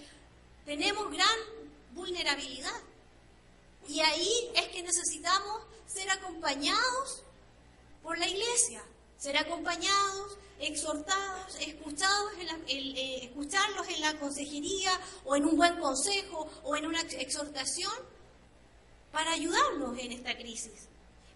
tenemos 0.66 1.12
gran 1.12 1.40
vulnerabilidad. 1.94 2.82
Y 3.88 4.00
ahí 4.02 4.52
es 4.56 4.68
que 4.68 4.84
necesitamos 4.84 5.64
ser 5.88 6.10
acompañados 6.12 7.24
por 8.04 8.18
la 8.18 8.28
iglesia, 8.28 8.84
ser 9.18 9.38
acompañados, 9.38 10.38
exhortados, 10.60 11.56
escuchados 11.62 12.32
en 12.68 12.98
eh, 12.98 13.26
escucharlos 13.26 13.88
en 13.88 14.02
la 14.02 14.20
consejería 14.20 14.92
o 15.26 15.36
en 15.36 15.46
un 15.46 15.56
buen 15.56 15.80
consejo 15.80 16.50
o 16.64 16.76
en 16.76 16.86
una 16.86 17.02
exhortación 17.02 17.94
para 19.12 19.32
ayudarnos 19.32 19.98
en 19.98 20.12
esta 20.12 20.38
crisis. 20.38 20.88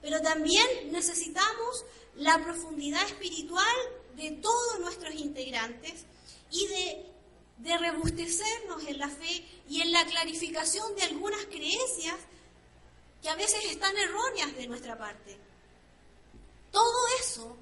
Pero 0.01 0.21
también 0.21 0.91
necesitamos 0.91 1.86
la 2.15 2.43
profundidad 2.43 3.03
espiritual 3.05 3.75
de 4.15 4.31
todos 4.31 4.79
nuestros 4.81 5.15
integrantes 5.15 6.05
y 6.51 6.67
de 6.67 7.12
de 7.57 7.77
rebustecernos 7.77 8.83
en 8.87 8.97
la 8.97 9.09
fe 9.09 9.45
y 9.69 9.81
en 9.81 9.91
la 9.91 10.05
clarificación 10.05 10.95
de 10.95 11.03
algunas 11.03 11.45
creencias 11.45 12.15
que 13.21 13.29
a 13.29 13.35
veces 13.35 13.63
están 13.65 13.95
erróneas 13.97 14.55
de 14.55 14.67
nuestra 14.67 14.97
parte. 14.97 15.37
Todo 16.71 17.07
eso 17.21 17.55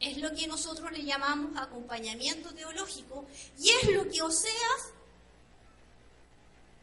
es 0.00 0.16
lo 0.18 0.32
que 0.34 0.46
nosotros 0.46 0.90
le 0.92 1.04
llamamos 1.04 1.60
acompañamiento 1.60 2.54
teológico 2.54 3.26
y 3.58 3.70
es 3.70 3.90
lo 3.94 4.08
que 4.08 4.22
Oseas 4.22 4.92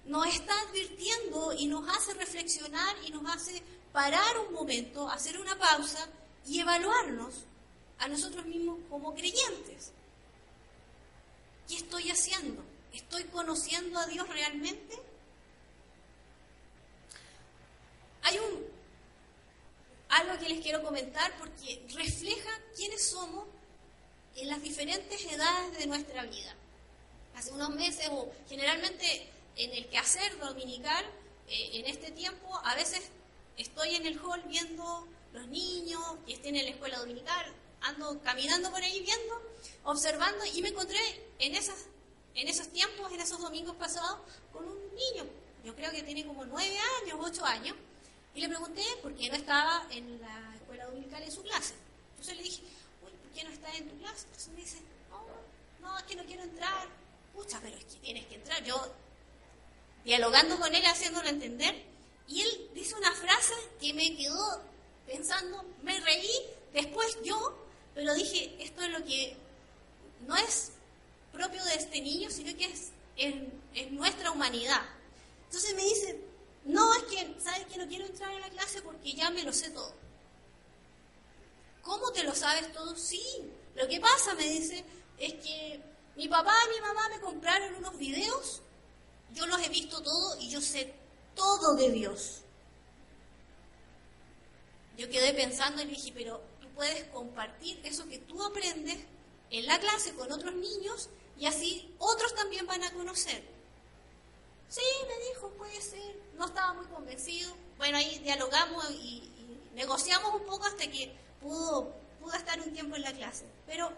nos 0.06 0.28
está 0.28 0.54
advirtiendo 0.62 1.54
y 1.54 1.68
nos 1.68 1.88
hace 1.90 2.14
reflexionar 2.14 2.96
y 3.06 3.12
nos 3.12 3.26
hace 3.34 3.64
parar 3.92 4.38
un 4.40 4.54
momento, 4.54 5.10
hacer 5.10 5.40
una 5.40 5.58
pausa 5.58 6.08
y 6.46 6.60
evaluarnos 6.60 7.34
a 7.98 8.08
nosotros 8.08 8.46
mismos 8.46 8.80
como 8.90 9.16
creyentes. 9.16 9.92
¿Qué 11.68 11.76
estoy 11.76 12.10
haciendo? 12.12 12.64
¿Estoy 12.94 13.24
conociendo 13.26 14.00
a 14.00 14.06
Dios 14.06 14.28
realmente? 14.30 14.96
Hay 18.24 18.40
un 18.40 18.66
algo 20.10 20.38
que 20.40 20.50
les 20.50 20.62
quiero 20.62 20.82
comentar 20.84 21.36
porque 21.38 21.84
refleja 21.94 22.50
quiénes 22.76 23.10
somos 23.10 23.46
en 24.36 24.48
las 24.48 24.62
diferentes 24.62 25.26
edades 25.26 25.78
de 25.78 25.88
nuestra 25.88 26.24
vida. 26.24 26.56
Hace 27.36 27.52
unos 27.52 27.70
meses, 27.72 28.08
o 28.12 28.32
generalmente 28.48 29.30
en 29.58 29.72
el 29.72 29.88
quehacer 29.88 30.38
dominical, 30.40 31.04
eh, 31.48 31.72
en 31.74 31.86
este 31.86 32.12
tiempo, 32.12 32.60
a 32.64 32.76
veces 32.76 33.02
estoy 33.58 33.96
en 33.96 34.06
el 34.06 34.20
hall 34.20 34.42
viendo 34.48 35.08
los 35.34 35.48
niños 35.48 36.02
que 36.26 36.34
estén 36.34 36.56
en 36.56 36.66
la 36.66 36.72
escuela 36.72 37.00
dominical, 37.00 37.46
ando 37.86 38.20
caminando 38.22 38.72
por 38.72 38.82
ahí 38.82 39.00
viendo, 39.00 39.42
observando 39.84 40.44
y 40.46 40.62
me 40.62 40.70
encontré 40.70 41.00
en, 41.40 41.56
esas, 41.56 41.86
en 42.34 42.48
esos 42.48 42.68
tiempos, 42.70 43.12
en 43.12 43.22
esos 43.22 43.40
domingos 43.40 43.76
pasados, 43.76 44.20
con 44.52 44.68
un 44.68 44.78
niño. 44.96 45.26
Yo 45.64 45.76
creo 45.76 45.92
que 45.92 46.04
tiene 46.04 46.26
como 46.26 46.46
nueve 46.46 46.78
años, 47.02 47.20
ocho 47.22 47.44
años. 47.46 47.76
Y 48.34 48.42
le 48.42 48.50
pregunté 48.50 48.84
por 49.02 49.16
qué 49.16 49.30
no 49.30 49.36
estaba 49.36 49.88
en 49.92 50.20
la 50.20 50.56
escuela 50.56 50.86
dominical 50.86 51.24
en 51.24 51.32
su 51.32 51.42
clase. 51.42 51.74
Entonces 52.12 52.38
le 52.38 52.44
dije, 52.44 52.64
uy, 53.04 53.12
¿por 53.12 53.32
qué 53.32 53.44
no 53.44 53.50
está 53.52 53.74
en 53.76 53.90
tu 53.90 53.98
clase? 53.98 54.26
Entonces 54.26 54.48
me 54.50 54.62
dice, 54.62 54.78
no, 55.10 55.26
no, 55.82 55.98
es 55.98 56.04
que 56.04 56.16
no 56.16 56.26
quiero 56.26 56.44
entrar. 56.44 56.88
Pucha, 57.34 57.60
pero 57.62 57.78
es 57.78 57.86
que 57.86 58.00
tienes 58.00 58.26
que 58.28 58.36
entrar. 58.36 58.64
Yo, 58.64 58.80
dialogando 60.04 60.60
con 60.60 60.74
él, 60.74 60.86
haciéndolo 60.86 61.28
entender, 61.30 61.84
y 62.28 62.42
él 62.42 62.72
dice 62.74 62.96
una 62.96 63.12
frase 63.14 63.54
que 63.80 63.94
me 63.94 64.16
quedó 64.16 64.62
pensando, 65.06 65.64
me 65.84 66.00
reí, 66.00 66.32
después 66.74 67.18
yo 67.24 67.65
pero 67.96 68.14
dije, 68.14 68.56
esto 68.60 68.84
es 68.84 68.92
lo 68.92 69.04
que 69.04 69.36
no 70.28 70.36
es 70.36 70.74
propio 71.32 71.64
de 71.66 71.76
este 71.76 72.02
niño, 72.02 72.30
sino 72.30 72.56
que 72.56 72.66
es, 72.66 72.92
en 73.18 73.96
nuestra 73.96 74.32
humanidad. 74.32 74.82
Entonces 75.46 75.74
me 75.74 75.84
dice, 75.84 76.20
no, 76.66 76.94
es 76.96 77.04
que, 77.04 77.36
¿sabes 77.42 77.66
que 77.68 77.78
no 77.78 77.88
quiero 77.88 78.06
entrar 78.06 78.32
en 78.32 78.42
la 78.42 78.50
clase 78.50 78.82
porque 78.82 79.14
ya 79.14 79.30
me 79.30 79.44
lo 79.44 79.54
sé 79.54 79.70
todo? 79.70 79.94
¿Cómo 81.82 82.12
te 82.12 82.24
lo 82.24 82.34
sabes 82.34 82.74
todo? 82.74 82.96
Sí. 82.96 83.24
Lo 83.76 83.88
que 83.88 84.00
pasa, 84.00 84.34
me 84.34 84.50
dice, 84.50 84.84
es 85.20 85.34
que 85.36 85.80
mi 86.16 86.28
papá 86.28 86.54
y 86.66 86.76
mi 86.76 86.82
mamá 86.82 87.10
me 87.10 87.20
compraron 87.20 87.76
unos 87.76 87.98
videos, 87.98 88.62
yo 89.34 89.46
los 89.46 89.62
he 89.62 89.70
visto 89.70 90.02
todo 90.02 90.40
y 90.40 90.50
yo 90.50 90.60
sé 90.60 90.94
todo 91.36 91.76
de 91.76 91.92
Dios. 91.92 92.42
yo 94.98 95.10
quedé 95.10 95.34
pensando 95.34 95.82
y 95.82 95.86
dije, 95.86 96.14
pero 96.16 96.42
puedes 96.76 97.04
compartir 97.06 97.80
eso 97.84 98.08
que 98.08 98.20
tú 98.20 98.44
aprendes 98.44 98.98
en 99.50 99.66
la 99.66 99.80
clase 99.80 100.14
con 100.14 100.32
otros 100.32 100.54
niños 100.54 101.10
y 101.40 101.46
así 101.46 101.94
otros 101.98 102.36
también 102.36 102.66
van 102.68 102.84
a 102.84 102.92
conocer. 102.94 103.44
Sí, 104.70 104.82
me 105.08 105.30
dijo, 105.30 105.50
puede 105.52 105.82
ser. 105.82 106.16
No 106.38 106.46
estaba 106.46 106.74
muy 106.74 106.86
convencido. 106.88 107.54
Bueno, 107.78 107.98
ahí 107.98 108.20
dialogamos 108.20 108.90
y, 108.92 109.32
negociamos 109.74 110.34
un 110.34 110.46
poco 110.46 110.66
hasta 110.66 110.90
que 110.90 111.14
pudo, 111.42 111.94
pudo 112.22 112.34
estar 112.34 112.60
un 112.62 112.72
tiempo 112.72 112.96
en 112.96 113.02
la 113.02 113.14
clase. 113.14 113.46
Pero 113.68 113.92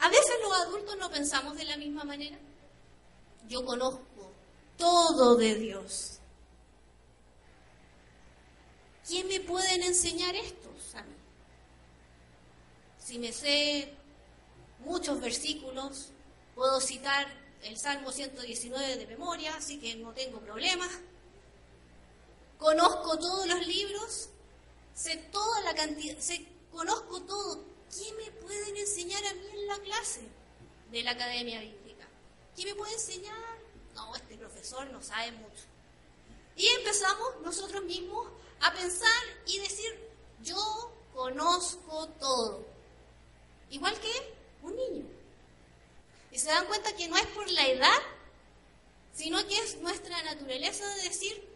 a 0.00 0.08
veces 0.08 0.34
los 0.42 0.52
adultos 0.52 0.96
no 0.98 1.10
pensamos 1.10 1.56
de 1.56 1.64
la 1.64 1.76
misma 1.76 2.04
manera. 2.04 2.36
Yo 3.48 3.64
conozco 3.64 4.32
todo 4.76 5.36
de 5.36 5.54
Dios. 5.54 6.18
¿Quién 9.06 9.28
me 9.28 9.40
pueden 9.40 9.82
enseñar 9.82 10.34
esto? 10.34 10.73
Si 13.04 13.18
me 13.18 13.34
sé 13.34 13.92
muchos 14.78 15.20
versículos, 15.20 16.08
puedo 16.54 16.80
citar 16.80 17.26
el 17.62 17.76
Salmo 17.76 18.10
119 18.10 18.96
de 18.96 19.06
memoria, 19.06 19.54
así 19.56 19.78
que 19.78 19.94
no 19.96 20.12
tengo 20.14 20.40
problemas. 20.40 20.88
Conozco 22.56 23.18
todos 23.18 23.46
los 23.46 23.66
libros, 23.66 24.30
sé 24.94 25.18
toda 25.30 25.60
la 25.60 25.74
cantidad, 25.74 26.18
sé, 26.18 26.46
conozco 26.72 27.20
todo. 27.24 27.62
¿Quién 27.94 28.16
me 28.16 28.30
pueden 28.40 28.74
enseñar 28.78 29.22
a 29.26 29.34
mí 29.34 29.48
en 29.52 29.66
la 29.66 29.78
clase 29.80 30.22
de 30.90 31.02
la 31.02 31.10
Academia 31.10 31.60
Bíblica? 31.60 32.08
¿Quién 32.56 32.68
me 32.68 32.74
puede 32.74 32.94
enseñar? 32.94 33.58
No, 33.94 34.16
este 34.16 34.38
profesor 34.38 34.86
no 34.90 35.02
sabe 35.02 35.30
mucho. 35.32 35.64
Y 36.56 36.66
empezamos 36.68 37.42
nosotros 37.42 37.84
mismos 37.84 38.28
a 38.62 38.72
pensar 38.72 39.22
y 39.46 39.58
decir, 39.58 39.92
yo 40.42 40.90
conozco 41.12 42.08
todo. 42.18 42.73
Igual 43.70 43.98
que 44.00 44.34
un 44.62 44.76
niño. 44.76 45.04
Y 46.30 46.38
se 46.38 46.48
dan 46.48 46.66
cuenta 46.66 46.94
que 46.96 47.08
no 47.08 47.16
es 47.16 47.26
por 47.26 47.48
la 47.50 47.66
edad, 47.68 47.98
sino 49.12 49.46
que 49.46 49.56
es 49.58 49.78
nuestra 49.80 50.20
naturaleza 50.22 50.86
de 50.96 51.02
decir, 51.02 51.48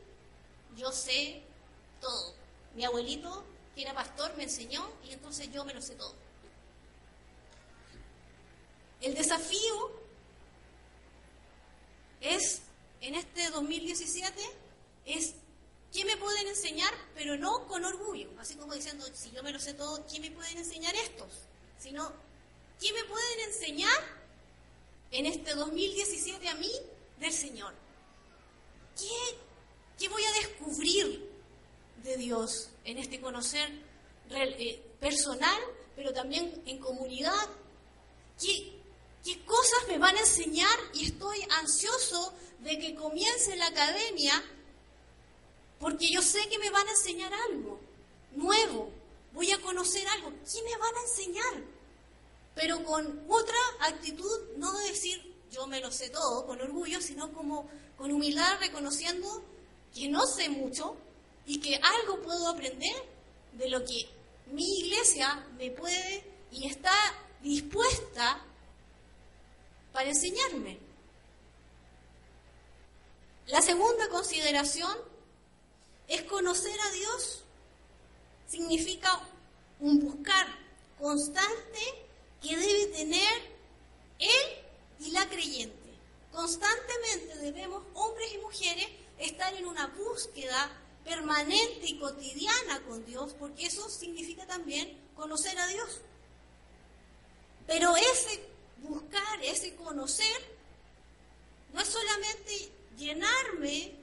yo 0.77 0.92
sé 0.92 1.42
todo. 2.01 2.35
Mi 2.75 2.85
abuelito, 2.85 3.44
que 3.75 3.83
era 3.83 3.94
pastor, 3.94 4.37
me 4.37 4.44
enseñó 4.44 4.88
y 5.05 5.12
entonces 5.12 5.51
yo 5.53 5.64
me 5.64 5.75
lo 5.75 5.83
sé 5.83 5.94
todo. 5.94 6.14
El 9.01 9.14
desafío 9.14 9.92
es, 12.21 12.62
en 13.01 13.14
este 13.14 13.51
2017, 13.51 14.42
es 15.07 15.35
¿Quién 15.92 16.07
me 16.07 16.16
pueden 16.16 16.47
enseñar? 16.47 16.92
Pero 17.14 17.37
no 17.37 17.66
con 17.66 17.85
orgullo, 17.85 18.29
así 18.38 18.57
como 18.57 18.75
diciendo, 18.75 19.07
si 19.14 19.31
yo 19.31 19.42
me 19.42 19.53
lo 19.53 19.59
sé 19.59 19.75
todo, 19.75 20.05
¿quién 20.07 20.23
me 20.23 20.31
pueden 20.31 20.59
enseñar 20.59 20.94
estos? 20.94 21.48
Sino, 21.88 22.12
¿quién 22.79 22.94
me 22.94 23.05
pueden 23.05 23.40
enseñar 23.48 23.98
en 25.11 25.24
este 25.24 25.55
2017 25.55 26.46
a 26.46 26.55
mí 26.57 26.70
del 27.18 27.33
Señor? 27.33 27.72
¿Qué, 28.94 29.38
qué 29.98 30.07
voy 30.11 30.22
a 30.22 30.33
descubrir 30.33 31.31
de 32.05 32.16
Dios 32.18 32.68
en 32.85 32.98
este 32.98 33.22
conocer 33.22 33.70
eh, 34.29 34.83
personal, 35.01 35.59
pero 35.96 36.12
también 36.12 36.62
en 36.66 36.79
comunidad? 36.79 37.48
¿Qué, 38.38 38.70
¿Qué 39.24 39.42
cosas 39.46 39.88
me 39.88 39.96
van 39.96 40.14
a 40.14 40.20
enseñar? 40.20 40.79
Y 40.92 41.07
estoy 41.07 41.38
ansioso 41.59 42.35
de 42.59 42.79
que 42.79 42.94
comience 42.96 43.57
la 43.57 43.68
academia 43.68 44.44
porque 45.81 46.11
yo 46.11 46.20
sé 46.20 46.46
que 46.51 46.59
me 46.59 46.68
van 46.68 46.87
a 46.87 46.90
enseñar 46.90 47.33
algo 47.33 47.81
nuevo, 48.33 48.92
voy 49.33 49.51
a 49.53 49.61
conocer 49.62 50.07
algo. 50.09 50.31
¿Qué 50.53 50.62
me 50.64 50.77
van 50.77 50.94
a 50.94 51.01
enseñar? 51.01 51.78
Pero 52.59 52.83
con 52.83 53.25
otra 53.29 53.57
actitud, 53.83 54.57
no 54.57 54.77
de 54.79 54.88
decir 54.88 55.37
yo 55.53 55.68
me 55.68 55.81
lo 55.81 55.92
sé 55.92 56.11
todo 56.11 56.44
con 56.44 56.61
orgullo, 56.61 57.01
sino 57.01 57.33
como 57.33 57.71
con 57.97 58.11
humildad 58.11 58.59
reconociendo 58.59 59.44
que 59.94 60.09
no 60.09 60.27
sé 60.27 60.49
mucho 60.49 60.97
y 61.47 61.61
que 61.61 61.77
algo 61.77 62.21
puedo 62.21 62.49
aprender 62.49 62.97
de 63.53 63.68
lo 63.68 63.85
que 63.85 64.09
mi 64.47 64.64
iglesia 64.81 65.47
me 65.57 65.71
puede 65.71 66.25
y 66.51 66.66
está 66.66 66.92
dispuesta 67.42 68.44
para 69.92 70.09
enseñarme. 70.09 70.81
La 73.47 73.62
segunda 73.62 74.09
consideración 74.09 74.99
es 76.09 76.25
conocer 76.25 76.77
a 76.81 76.90
Dios. 76.90 77.44
Significa 78.49 79.21
un 79.79 80.01
buscar 80.01 80.47
constante 81.01 82.08
que 82.42 82.57
debe 82.57 82.87
tener 82.87 83.33
Él 84.18 84.64
y 85.01 85.11
la 85.11 85.29
creyente. 85.29 85.77
Constantemente 86.33 87.38
debemos, 87.38 87.83
hombres 87.94 88.33
y 88.35 88.38
mujeres, 88.38 88.87
estar 89.18 89.55
en 89.55 89.66
una 89.66 89.87
búsqueda 89.88 90.70
permanente 91.05 91.87
y 91.87 91.98
cotidiana 91.98 92.81
con 92.87 93.05
Dios, 93.07 93.35
porque 93.38 93.66
eso 93.66 93.88
significa 93.88 94.46
también 94.46 94.96
conocer 95.16 95.59
a 95.59 95.66
Dios. 95.66 96.01
Pero 97.66 97.96
ese 97.96 98.40
buscar, 98.83 99.42
ese 99.42 99.74
conocer, 99.74 100.59
no 101.72 101.81
es 101.81 101.88
solamente 101.88 102.70
llenarme 102.96 103.94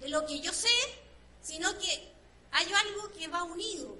de 0.00 0.08
lo 0.08 0.24
que 0.26 0.40
yo 0.40 0.52
sé, 0.52 0.68
sino 1.42 1.76
que 1.78 2.12
hay 2.52 2.72
algo 2.72 3.10
que 3.12 3.28
va 3.28 3.42
unido 3.42 3.96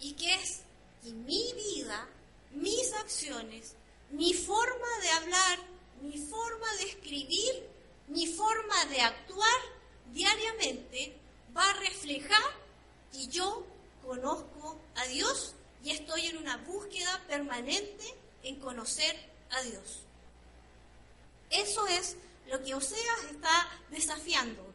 y 0.00 0.12
que 0.14 0.34
es 0.34 0.60
que 1.02 1.12
mi 1.12 1.52
vida, 1.54 2.08
mis 2.52 2.92
acciones, 2.94 3.74
mi 4.10 4.34
forma 4.34 4.98
de 5.02 5.10
hablar, 5.10 5.58
mi 6.02 6.18
forma 6.18 6.72
de 6.78 6.84
escribir, 6.84 7.68
mi 8.08 8.26
forma 8.26 8.84
de 8.86 9.00
actuar 9.00 9.60
diariamente 10.12 11.16
va 11.56 11.68
a 11.68 11.80
reflejar 11.80 12.42
que 13.12 13.26
yo 13.26 13.66
conozco 14.04 14.78
a 14.96 15.04
Dios 15.06 15.54
y 15.82 15.90
estoy 15.90 16.26
en 16.26 16.38
una 16.38 16.58
búsqueda 16.58 17.22
permanente 17.26 18.14
en 18.42 18.60
conocer 18.60 19.16
a 19.50 19.62
Dios. 19.62 20.00
Eso 21.50 21.86
es 21.86 22.16
lo 22.48 22.62
que 22.62 22.74
Oseas 22.74 23.24
está 23.30 23.68
desafiando. 23.90 24.72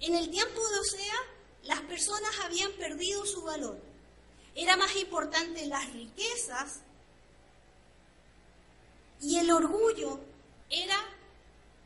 En 0.00 0.14
el 0.14 0.30
tiempo 0.30 0.68
de 0.68 0.78
Osea, 0.78 1.16
las 1.62 1.80
personas 1.82 2.30
habían 2.42 2.72
perdido 2.72 3.24
su 3.24 3.42
valor. 3.42 3.80
Era 4.56 4.74
más 4.78 4.96
importante 4.96 5.66
las 5.66 5.92
riquezas 5.92 6.80
y 9.20 9.38
el 9.38 9.50
orgullo 9.50 10.18
era 10.70 10.96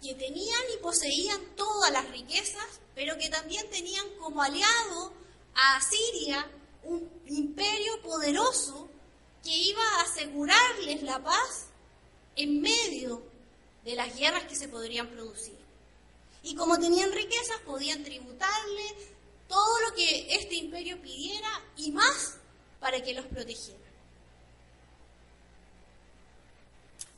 que 0.00 0.14
tenían 0.14 0.62
y 0.72 0.80
poseían 0.80 1.40
todas 1.56 1.90
las 1.90 2.08
riquezas, 2.10 2.80
pero 2.94 3.18
que 3.18 3.28
también 3.28 3.68
tenían 3.70 4.08
como 4.20 4.40
aliado 4.40 5.12
a 5.54 5.78
Asiria 5.78 6.48
un 6.84 7.10
imperio 7.26 8.00
poderoso 8.02 8.88
que 9.42 9.50
iba 9.50 9.82
a 9.82 10.02
asegurarles 10.02 11.02
la 11.02 11.22
paz 11.22 11.66
en 12.36 12.60
medio 12.60 13.20
de 13.84 13.96
las 13.96 14.16
guerras 14.16 14.44
que 14.44 14.54
se 14.54 14.68
podrían 14.68 15.08
producir. 15.08 15.58
Y 16.44 16.54
como 16.54 16.78
tenían 16.78 17.10
riquezas, 17.10 17.60
podían 17.66 18.04
tributarle 18.04 18.94
todo 19.48 19.80
lo 19.80 19.94
que 19.96 20.34
este 20.36 20.54
imperio 20.54 21.02
pidiera 21.02 21.50
y 21.76 21.90
más 21.90 22.39
para 22.80 23.02
que 23.02 23.14
los 23.14 23.26
protegiera. 23.26 23.78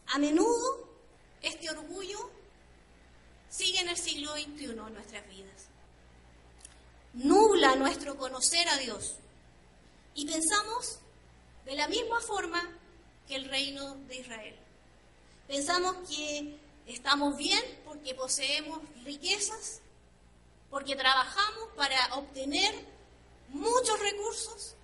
A 0.08 0.18
menudo 0.18 0.88
este 1.40 1.70
orgullo 1.70 2.30
sigue 3.48 3.80
en 3.80 3.88
el 3.88 3.96
siglo 3.96 4.32
XXI 4.32 4.64
en 4.64 4.94
nuestras 4.94 5.26
vidas. 5.28 5.68
Nubla 7.14 7.76
nuestro 7.76 8.16
conocer 8.16 8.68
a 8.68 8.76
Dios. 8.78 9.16
Y 10.14 10.26
pensamos 10.26 10.98
de 11.64 11.74
la 11.74 11.88
misma 11.88 12.20
forma 12.20 12.62
que 13.26 13.36
el 13.36 13.46
reino 13.46 13.94
de 14.08 14.16
Israel. 14.16 14.56
Pensamos 15.46 15.96
que 16.08 16.58
Estamos 16.86 17.36
bien 17.36 17.62
porque 17.84 18.14
poseemos 18.14 18.80
riquezas, 19.04 19.80
porque 20.68 20.96
trabajamos 20.96 21.68
para 21.76 22.16
obtener 22.16 22.74
muchos 23.48 23.98
recursos, 24.00 24.74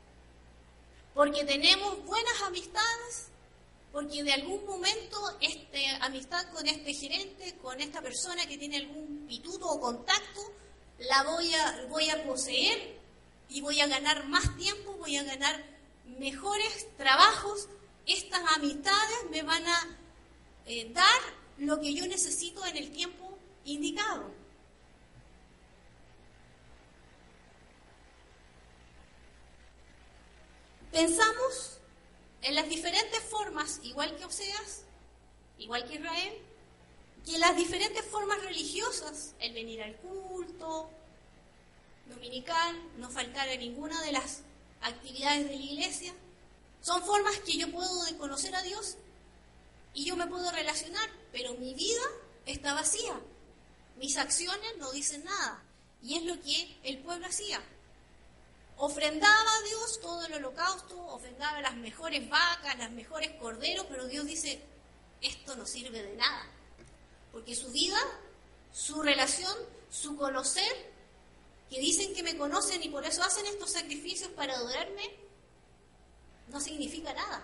porque 1.19 1.45
tenemos 1.45 2.05
buenas 2.05 2.43
amistades, 2.43 3.27
porque 3.91 4.23
de 4.23 4.35
algún 4.35 4.65
momento 4.65 5.19
esta 5.41 6.07
amistad 6.07 6.49
con 6.53 6.65
este 6.65 6.95
gerente, 6.95 7.57
con 7.61 7.81
esta 7.81 8.01
persona 8.01 8.47
que 8.47 8.57
tiene 8.57 8.77
algún 8.77 9.27
pituto 9.27 9.67
o 9.67 9.81
contacto, 9.81 10.41
la 11.01 11.25
voy 11.25 11.53
a, 11.53 11.87
voy 11.89 12.09
a 12.09 12.23
poseer 12.23 13.01
y 13.49 13.61
voy 13.61 13.81
a 13.81 13.89
ganar 13.89 14.29
más 14.29 14.57
tiempo, 14.57 14.93
voy 14.93 15.17
a 15.17 15.25
ganar 15.25 15.61
mejores 16.21 16.87
trabajos. 16.97 17.69
Estas 18.07 18.41
amistades 18.55 19.19
me 19.33 19.43
van 19.43 19.67
a 19.67 19.99
eh, 20.67 20.89
dar 20.93 21.21
lo 21.57 21.81
que 21.81 21.95
yo 21.95 22.07
necesito 22.07 22.65
en 22.65 22.77
el 22.77 22.93
tiempo 22.93 23.37
indicado. 23.65 24.38
Pensamos 30.93 31.79
en 32.43 32.55
las 32.55 32.69
diferentes 32.69 33.21
formas, 33.21 33.81
igual 33.83 34.17
que 34.17 34.25
Oseas, 34.25 34.83
igual 35.59 35.87
que 35.87 35.97
Israel, 35.97 36.35
que 37.25 37.39
las 37.39 37.57
diferentes 37.57 38.05
formas 38.05 38.43
religiosas, 38.43 39.35
el 39.41 39.53
venir 39.53 39.83
al 39.83 39.97
culto, 39.97 40.89
dominical, 42.07 42.77
no 42.97 43.11
faltar 43.11 43.49
a 43.49 43.57
ninguna 43.57 44.01
de 44.03 44.13
las 44.13 44.41
actividades 44.81 45.49
de 45.49 45.57
la 45.57 45.63
iglesia, 45.63 46.15
son 46.81 47.03
formas 47.05 47.37
que 47.41 47.59
yo 47.59 47.71
puedo 47.71 47.91
conocer 48.19 48.55
a 48.55 48.63
Dios 48.63 48.97
y 49.95 50.05
yo 50.05 50.17
me 50.17 50.27
puedo 50.27 50.51
relacionar, 50.53 51.11
pero 51.33 51.55
mi 51.55 51.75
vida 51.75 52.03
está 52.47 52.73
vacía. 52.73 53.21
Mis 53.97 54.17
acciones 54.17 54.77
no 54.79 54.93
dicen 54.93 55.25
nada. 55.25 55.63
Y 56.03 56.17
es 56.17 56.23
lo 56.23 56.41
que 56.41 56.79
el 56.85 56.99
pueblo 56.99 57.27
hacía. 57.27 57.61
Ofrendaba 58.81 59.57
a 59.57 59.63
Dios 59.63 60.01
todo 60.01 60.25
el 60.27 60.35
holocausto, 60.35 60.97
ofrendaba 61.09 61.61
las 61.61 61.75
mejores 61.77 62.29
vacas, 62.29 62.79
las 62.79 62.93
mejores 62.93 63.31
corderos, 63.41 63.87
pero 63.91 64.07
Dios 64.07 64.25
dice, 64.25 64.63
esto 65.21 65.57
no 65.57 65.67
sirve 65.67 66.01
de 66.01 66.15
nada. 66.15 66.47
Porque 67.33 67.57
su 67.57 67.73
vida, 67.73 67.99
su 68.73 69.03
relación, 69.03 69.53
su 69.91 70.17
conocer, 70.17 70.93
que 71.69 71.81
dicen 71.81 72.15
que 72.15 72.23
me 72.23 72.37
conocen 72.39 72.81
y 72.81 72.89
por 72.89 73.05
eso 73.05 73.23
hacen 73.25 73.47
estos 73.47 73.73
sacrificios 73.73 74.31
para 74.31 74.55
adorarme, 74.55 75.13
no 76.47 76.61
significa 76.61 77.13
nada. 77.13 77.43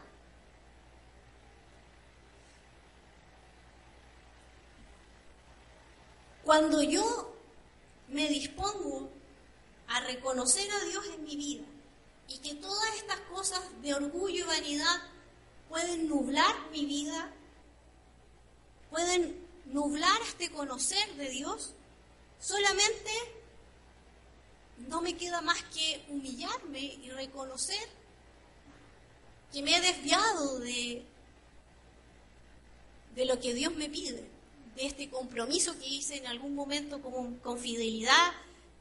Cuando 6.45 6.81
yo 6.81 7.35
me 8.07 8.29
dispongo 8.29 9.11
a 9.89 10.01
reconocer 10.01 10.71
a 10.71 10.85
Dios 10.85 11.05
en 11.15 11.25
mi 11.25 11.37
vida 11.37 11.65
y 12.29 12.39
que 12.39 12.55
todas 12.55 12.97
estas 12.97 13.21
cosas 13.21 13.61
de 13.83 13.95
orgullo 13.95 14.45
y 14.45 14.49
vanidad 14.49 15.03
pueden 15.69 16.09
nublar 16.09 16.55
mi 16.71 16.87
vida, 16.87 17.31
pueden 18.91 19.45
nublar 19.67 20.21
este 20.23 20.51
conocer 20.51 21.15
de 21.17 21.29
Dios, 21.31 21.73
solamente 22.41 23.11
no 24.89 25.01
me 25.01 25.17
queda 25.17 25.41
más 25.41 25.63
que 25.65 26.05
humillarme 26.09 26.81
y 26.81 27.11
reconocer 27.11 27.89
que 29.53 29.63
me 29.63 29.77
he 29.77 29.81
desviado 29.81 30.59
de, 30.61 31.05
de 33.15 33.25
lo 33.25 33.39
que 33.39 33.55
Dios 33.55 33.75
me 33.75 33.89
pide, 33.89 34.29
de 34.75 34.87
este 34.87 35.09
compromiso 35.09 35.79
que 35.79 35.87
hice 35.87 36.17
en 36.17 36.27
algún 36.27 36.55
momento 36.55 37.01
con, 37.01 37.37
con 37.37 37.59
fidelidad 37.59 38.33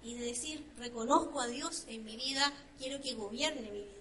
y 0.03 0.15
de 0.15 0.25
decir, 0.25 0.69
reconozco 0.77 1.39
a 1.39 1.47
Dios 1.47 1.85
en 1.87 2.03
mi 2.03 2.17
vida, 2.17 2.51
quiero 2.77 3.01
que 3.01 3.13
gobierne 3.13 3.61
mi 3.61 3.81
vida. 3.81 3.93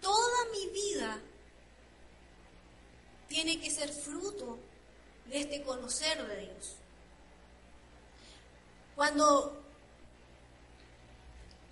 Toda 0.00 0.44
mi 0.52 0.66
vida 0.70 1.20
tiene 3.28 3.60
que 3.60 3.70
ser 3.70 3.90
fruto 3.90 4.58
de 5.26 5.40
este 5.40 5.62
conocer 5.62 6.26
de 6.26 6.40
Dios. 6.40 6.76
Cuando 8.96 9.62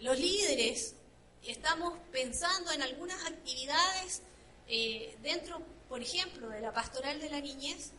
los 0.00 0.18
líderes 0.18 0.94
estamos 1.42 1.98
pensando 2.12 2.70
en 2.70 2.82
algunas 2.82 3.26
actividades 3.26 4.22
eh, 4.68 5.16
dentro, 5.22 5.60
por 5.88 6.00
ejemplo, 6.00 6.48
de 6.48 6.60
la 6.60 6.72
pastoral 6.72 7.20
de 7.20 7.30
la 7.30 7.40
niñez, 7.40 7.90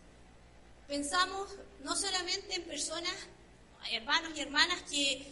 pensamos 0.88 1.50
no 1.84 1.96
solamente 1.96 2.56
en 2.56 2.64
personas, 2.64 3.14
hermanos 3.92 4.32
y 4.36 4.42
hermanas 4.42 4.82
que, 4.90 5.26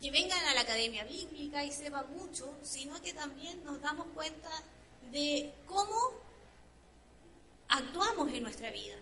que 0.00 0.10
vengan 0.10 0.44
a 0.46 0.54
la 0.54 0.62
academia 0.62 1.04
bíblica 1.04 1.64
y 1.64 1.72
sepan 1.72 2.10
mucho, 2.16 2.54
sino 2.62 3.00
que 3.02 3.12
también 3.12 3.62
nos 3.64 3.80
damos 3.80 4.06
cuenta 4.14 4.50
de 5.10 5.52
cómo 5.66 5.94
actuamos 7.68 8.32
en 8.32 8.42
nuestra 8.42 8.70
vida. 8.70 8.96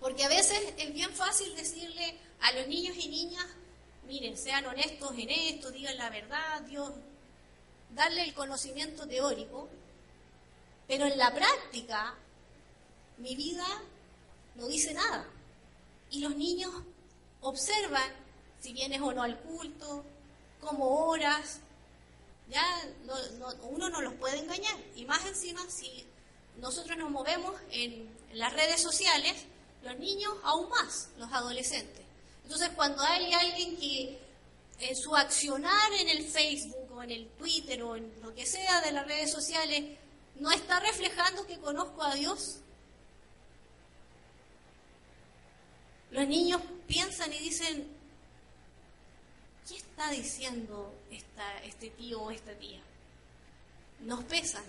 Porque 0.00 0.24
a 0.24 0.28
veces 0.28 0.74
es 0.78 0.92
bien 0.92 1.10
fácil 1.10 1.54
decirle 1.56 2.18
a 2.40 2.52
los 2.52 2.68
niños 2.68 2.96
y 2.96 3.08
niñas, 3.08 3.46
miren, 4.06 4.36
sean 4.36 4.66
honestos 4.66 5.12
en 5.16 5.30
esto, 5.30 5.70
digan 5.70 5.96
la 5.96 6.10
verdad, 6.10 6.62
Dios, 6.62 6.92
darle 7.94 8.24
el 8.24 8.34
conocimiento 8.34 9.06
teórico, 9.06 9.68
pero 10.86 11.06
en 11.06 11.18
la 11.18 11.34
práctica 11.34 12.14
mi 13.18 13.34
vida 13.34 13.66
no 14.54 14.66
dice 14.66 14.94
nada. 14.94 15.26
Y 16.10 16.20
los 16.20 16.36
niños 16.36 16.72
observan 17.40 18.10
si 18.60 18.72
vienes 18.72 19.00
o 19.00 19.12
no 19.12 19.22
al 19.22 19.38
culto, 19.40 20.04
cómo 20.60 21.08
oras, 21.08 21.60
ya 22.48 22.64
uno 23.62 23.88
no 23.90 24.00
los 24.00 24.14
puede 24.14 24.38
engañar. 24.38 24.76
Y 24.94 25.04
más 25.04 25.24
encima, 25.26 25.64
si 25.70 26.06
nosotros 26.58 26.96
nos 26.96 27.10
movemos 27.10 27.54
en 27.70 28.08
las 28.32 28.52
redes 28.52 28.80
sociales, 28.80 29.34
los 29.82 29.98
niños 29.98 30.32
aún 30.42 30.68
más, 30.70 31.08
los 31.18 31.32
adolescentes. 31.32 32.04
Entonces, 32.44 32.70
cuando 32.74 33.02
hay 33.02 33.32
alguien 33.32 33.76
que 33.76 34.18
en 34.80 34.96
su 34.96 35.16
accionar 35.16 35.92
en 36.00 36.08
el 36.08 36.24
Facebook 36.24 36.92
o 36.92 37.02
en 37.02 37.10
el 37.10 37.28
Twitter 37.30 37.82
o 37.82 37.96
en 37.96 38.12
lo 38.22 38.34
que 38.34 38.46
sea 38.46 38.80
de 38.82 38.92
las 38.92 39.06
redes 39.06 39.32
sociales 39.32 39.84
no 40.36 40.50
está 40.50 40.80
reflejando 40.80 41.46
que 41.46 41.58
conozco 41.58 42.02
a 42.02 42.14
Dios, 42.14 42.58
los 46.16 46.26
niños 46.26 46.62
piensan 46.86 47.30
y 47.30 47.38
dicen, 47.38 47.86
¿qué 49.68 49.76
está 49.76 50.10
diciendo 50.10 50.94
este 51.62 51.90
tío 51.90 52.22
o 52.22 52.30
esta 52.30 52.54
tía? 52.54 52.80
Nos 54.00 54.24
pesan, 54.24 54.64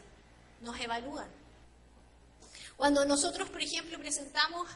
nos 0.61 0.77
evalúan. 0.77 1.29
Cuando 2.75 3.05
nosotros, 3.05 3.49
por 3.49 3.61
ejemplo, 3.61 3.97
presentamos 3.97 4.67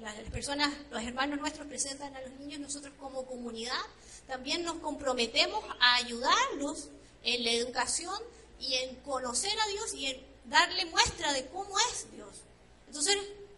las 0.00 0.14
personas, 0.30 0.72
los 0.90 1.02
hermanos 1.02 1.38
nuestros 1.38 1.66
presentan 1.66 2.16
a 2.16 2.22
los 2.22 2.30
niños, 2.40 2.60
nosotros 2.60 2.94
como 2.98 3.26
comunidad 3.26 3.82
también 4.26 4.64
nos 4.64 4.78
comprometemos 4.78 5.62
a 5.78 5.96
ayudarlos 5.96 6.88
en 7.22 7.44
la 7.44 7.52
educación 7.52 8.18
y 8.58 8.76
en 8.76 8.96
conocer 9.02 9.52
a 9.60 9.68
Dios 9.68 9.92
y 9.92 10.06
en 10.06 10.26
darle 10.46 10.86
muestra 10.86 11.34
de 11.34 11.46
cómo 11.48 11.78
es 11.90 12.10
Dios. 12.12 12.40
Entonces 12.86 13.14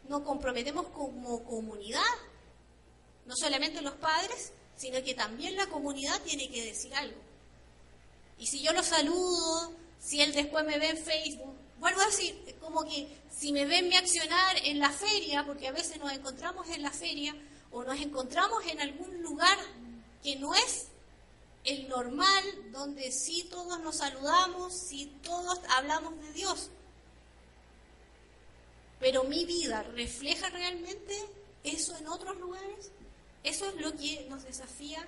nos 0.09 0.23
comprometemos 0.23 0.87
como 0.89 1.45
comunidad, 1.45 2.01
no 3.27 3.35
solamente 3.37 3.81
los 3.81 3.95
padres, 3.95 4.53
sino 4.77 5.03
que 5.03 5.15
también 5.15 5.57
la 5.57 5.67
comunidad 5.67 6.21
tiene 6.23 6.51
que 6.51 6.65
decir 6.65 6.95
algo. 6.95 7.19
Y 8.39 8.47
si 8.47 8.63
yo 8.63 8.73
lo 8.73 8.83
saludo, 8.83 9.73
si 9.99 10.21
él 10.21 10.33
después 10.33 10.65
me 10.65 10.79
ve 10.79 10.91
en 10.91 10.99
Facebook, 10.99 11.55
vuelvo 11.79 12.01
a 12.01 12.07
decir, 12.07 12.57
como 12.61 12.85
que 12.85 13.07
si 13.31 13.53
me 13.53 13.65
ven 13.65 13.89
mi 13.89 13.97
accionar 13.97 14.57
en 14.65 14.79
la 14.79 14.91
feria, 14.91 15.45
porque 15.47 15.69
a 15.69 15.73
veces 15.73 15.99
nos 15.99 16.13
encontramos 16.13 16.69
en 16.69 16.83
la 16.83 16.91
feria 16.91 17.35
o 17.71 17.85
nos 17.85 18.01
encontramos 18.01 18.65
en 18.67 18.81
algún 18.81 19.23
lugar 19.23 19.59
que 20.23 20.37
no 20.37 20.55
es 20.55 20.87
el 21.65 21.89
normal, 21.89 22.45
donde 22.73 23.11
sí 23.11 23.47
todos 23.51 23.81
nos 23.81 23.97
saludamos, 23.97 24.73
sí 24.75 25.13
todos 25.23 25.59
hablamos 25.71 26.19
de 26.21 26.33
Dios. 26.33 26.71
Pero 29.05 29.23
mi 29.25 29.45
vida 29.45 29.83
refleja 29.83 30.49
realmente 30.49 31.15
eso 31.63 31.95
en 31.99 32.09
otros 32.09 32.39
lugares. 32.39 32.91
Eso 33.43 33.69
es 33.69 33.75
lo 33.75 33.95
que 33.95 34.27
nos 34.31 34.45
desafía 34.45 35.07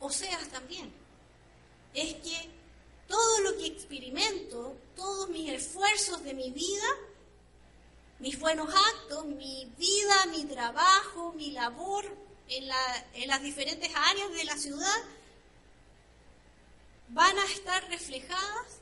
Oseas 0.00 0.46
también. 0.48 0.92
Es 1.94 2.12
que 2.16 2.50
todo 3.08 3.40
lo 3.40 3.56
que 3.56 3.68
experimento, 3.68 4.76
todos 4.94 5.30
mis 5.30 5.50
esfuerzos 5.50 6.22
de 6.24 6.34
mi 6.34 6.50
vida, 6.50 6.84
mis 8.18 8.38
buenos 8.38 8.68
actos, 8.68 9.24
mi 9.24 9.64
vida, 9.78 10.26
mi 10.26 10.44
trabajo, 10.44 11.32
mi 11.32 11.52
labor 11.52 12.04
en, 12.48 12.68
las 12.68 13.42
diferentes 13.42 13.90
áreas 13.96 14.30
de 14.34 14.44
la 14.44 14.58
ciudad, 14.58 15.02
van 17.08 17.38
a 17.38 17.46
estar 17.46 17.88
reflejadas 17.88 18.80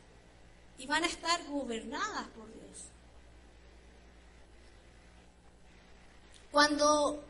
y 0.77 0.89
van 0.89 1.05
a 1.05 1.07
estar 1.07 1.45
gobernadas 1.47 2.27
por 2.31 2.53
Dios. 2.53 2.63
Cuando 6.53 7.25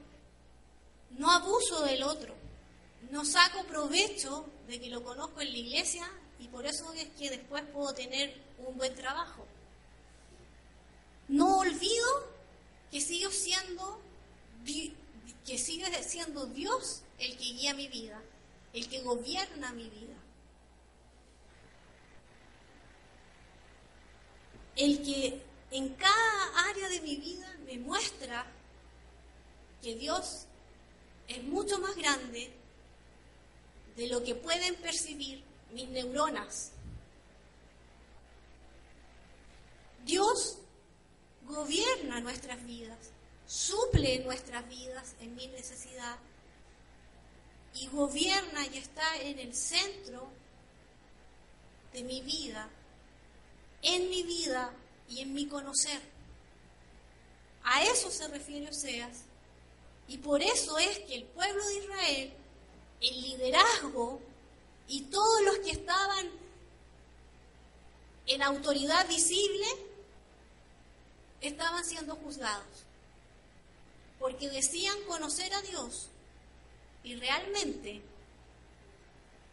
no 1.17 1.31
abuso 1.31 1.85
del 1.85 2.03
otro, 2.03 2.35
no 3.11 3.25
saco 3.25 3.63
provecho 3.65 4.45
de 4.67 4.81
que 4.81 4.91
lo 4.91 5.05
conozco 5.05 5.41
en 5.41 5.53
la 5.53 5.59
iglesia 5.59 6.11
y 6.41 6.49
por 6.49 6.67
eso 6.67 6.93
es 6.95 7.07
que 7.19 7.31
después 7.31 7.63
puedo 7.73 7.95
tener 7.95 8.35
un 8.59 8.77
buen 8.77 8.95
trabajo. 8.97 9.47
No 11.29 11.59
olvido 11.59 12.29
que 12.91 13.01
sigo 13.01 13.31
siendo 13.31 14.01
que 15.47 15.59
sigue 15.59 15.87
siendo 16.03 16.47
Dios 16.47 17.03
el 17.19 17.37
que 17.37 17.45
guía 17.45 17.75
mi 17.75 17.89
vida, 17.89 18.21
el 18.73 18.89
que 18.89 19.03
gobierna 19.03 19.73
mi 19.73 19.89
vida. 19.89 20.17
El 24.75 25.03
que 25.03 25.43
en 25.71 25.91
cada 25.95 26.71
área 26.71 26.89
de 26.89 27.01
mi 27.03 27.17
vida 27.17 27.57
me 27.67 27.79
muestra 27.79 28.47
que 29.83 29.97
Dios 29.97 30.47
es 31.29 31.43
mucho 31.45 31.79
más 31.79 31.97
grande 31.97 32.53
de 33.97 34.07
lo 34.09 34.23
que 34.23 34.35
pueden 34.35 34.75
percibir 34.77 35.43
mis 35.73 35.89
neuronas. 35.89 36.71
Dios 40.05 40.59
gobierna 41.47 42.21
nuestras 42.21 42.65
vidas, 42.65 43.11
suple 43.47 44.21
nuestras 44.21 44.69
vidas 44.69 45.15
en 45.21 45.35
mi 45.35 45.47
necesidad 45.49 46.17
y 47.75 47.87
gobierna 47.89 48.67
y 48.67 48.79
está 48.79 49.17
en 49.21 49.39
el 49.39 49.55
centro 49.55 50.29
de 51.93 52.03
mi 52.03 52.21
vida, 52.23 52.69
en 53.83 54.09
mi 54.09 54.23
vida 54.23 54.73
y 55.09 55.21
en 55.21 55.35
mi 55.35 55.47
conocer. 55.47 56.01
A 57.65 57.85
eso 57.85 58.11
se 58.11 58.29
refiere 58.29 58.69
Oseas. 58.69 59.25
Y 60.09 60.19
por 60.19 60.43
eso 60.43 60.79
es 60.79 60.99
que 61.01 61.15
el 61.15 61.25
pueblo 61.25 61.65
de 61.67 61.79
Israel, 61.79 62.33
el 63.01 63.23
liderazgo 63.23 64.21
y 64.89 65.03
todos 65.03 65.43
los 65.43 65.59
que 65.59 65.71
estaban 65.71 66.31
en 68.27 68.43
autoridad 68.43 69.09
visible, 69.09 69.67
estaban 71.41 71.85
siendo 71.85 72.17
juzgados. 72.17 72.85
Porque 74.19 74.49
decían 74.49 74.97
conocer 75.09 75.53
a 75.55 75.63
Dios 75.63 76.09
y 77.03 77.17
realmente 77.17 78.03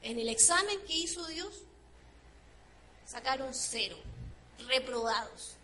en 0.01 0.19
el 0.19 0.29
examen 0.29 0.79
que 0.85 0.93
hizo 0.93 1.25
Dios 1.27 1.53
sacaron 3.05 3.53
cero, 3.53 3.97
reprobados. 4.67 5.55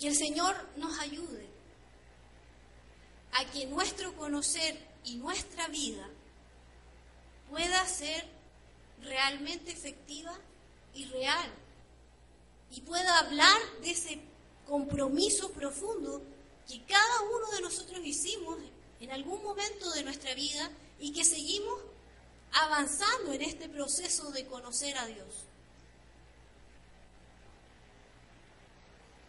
Que 0.00 0.08
el 0.08 0.16
Señor 0.16 0.56
nos 0.76 0.98
ayude 0.98 1.53
a 3.34 3.44
que 3.46 3.66
nuestro 3.66 4.14
conocer 4.14 4.78
y 5.04 5.16
nuestra 5.16 5.68
vida 5.68 6.08
pueda 7.50 7.86
ser 7.86 8.24
realmente 9.02 9.72
efectiva 9.72 10.32
y 10.94 11.04
real 11.06 11.50
y 12.70 12.80
pueda 12.80 13.18
hablar 13.18 13.60
de 13.82 13.90
ese 13.90 14.20
compromiso 14.66 15.50
profundo 15.52 16.22
que 16.68 16.82
cada 16.84 17.20
uno 17.22 17.50
de 17.52 17.60
nosotros 17.60 18.00
hicimos 18.04 18.58
en 19.00 19.10
algún 19.10 19.42
momento 19.42 19.90
de 19.92 20.02
nuestra 20.02 20.34
vida 20.34 20.70
y 20.98 21.12
que 21.12 21.24
seguimos 21.24 21.78
avanzando 22.52 23.32
en 23.32 23.42
este 23.42 23.68
proceso 23.68 24.30
de 24.30 24.46
conocer 24.46 24.96
a 24.96 25.06
Dios. 25.06 25.44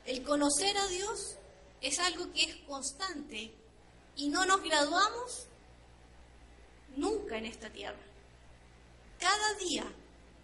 El 0.05 0.23
conocer 0.23 0.77
a 0.77 0.87
Dios 0.87 1.35
es 1.81 1.99
algo 1.99 2.31
que 2.31 2.43
es 2.43 2.55
constante 2.67 3.51
y 4.15 4.29
no 4.29 4.45
nos 4.45 4.61
graduamos 4.63 5.47
nunca 6.95 7.37
en 7.37 7.45
esta 7.45 7.69
tierra. 7.69 7.99
Cada 9.19 9.53
día 9.55 9.85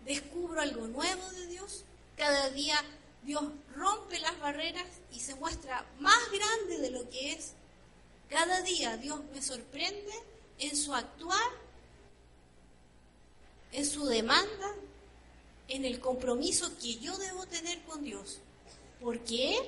descubro 0.05 0.61
algo 0.61 0.87
nuevo 0.87 1.29
de 1.31 1.47
Dios, 1.47 1.83
cada 2.17 2.49
día 2.49 2.75
Dios 3.23 3.43
rompe 3.75 4.19
las 4.19 4.39
barreras 4.39 4.87
y 5.11 5.19
se 5.19 5.35
muestra 5.35 5.85
más 5.99 6.19
grande 6.31 6.79
de 6.79 6.91
lo 6.91 7.09
que 7.09 7.33
es. 7.33 7.53
Cada 8.29 8.61
día 8.61 8.97
Dios 8.97 9.19
me 9.33 9.41
sorprende 9.41 10.13
en 10.59 10.75
su 10.75 10.93
actuar, 10.93 11.51
en 13.71 13.85
su 13.85 14.05
demanda, 14.05 14.75
en 15.67 15.85
el 15.85 15.99
compromiso 15.99 16.77
que 16.79 16.95
yo 16.95 17.17
debo 17.17 17.45
tener 17.45 17.81
con 17.83 18.03
Dios. 18.03 18.39
Porque 19.01 19.57
Él 19.57 19.65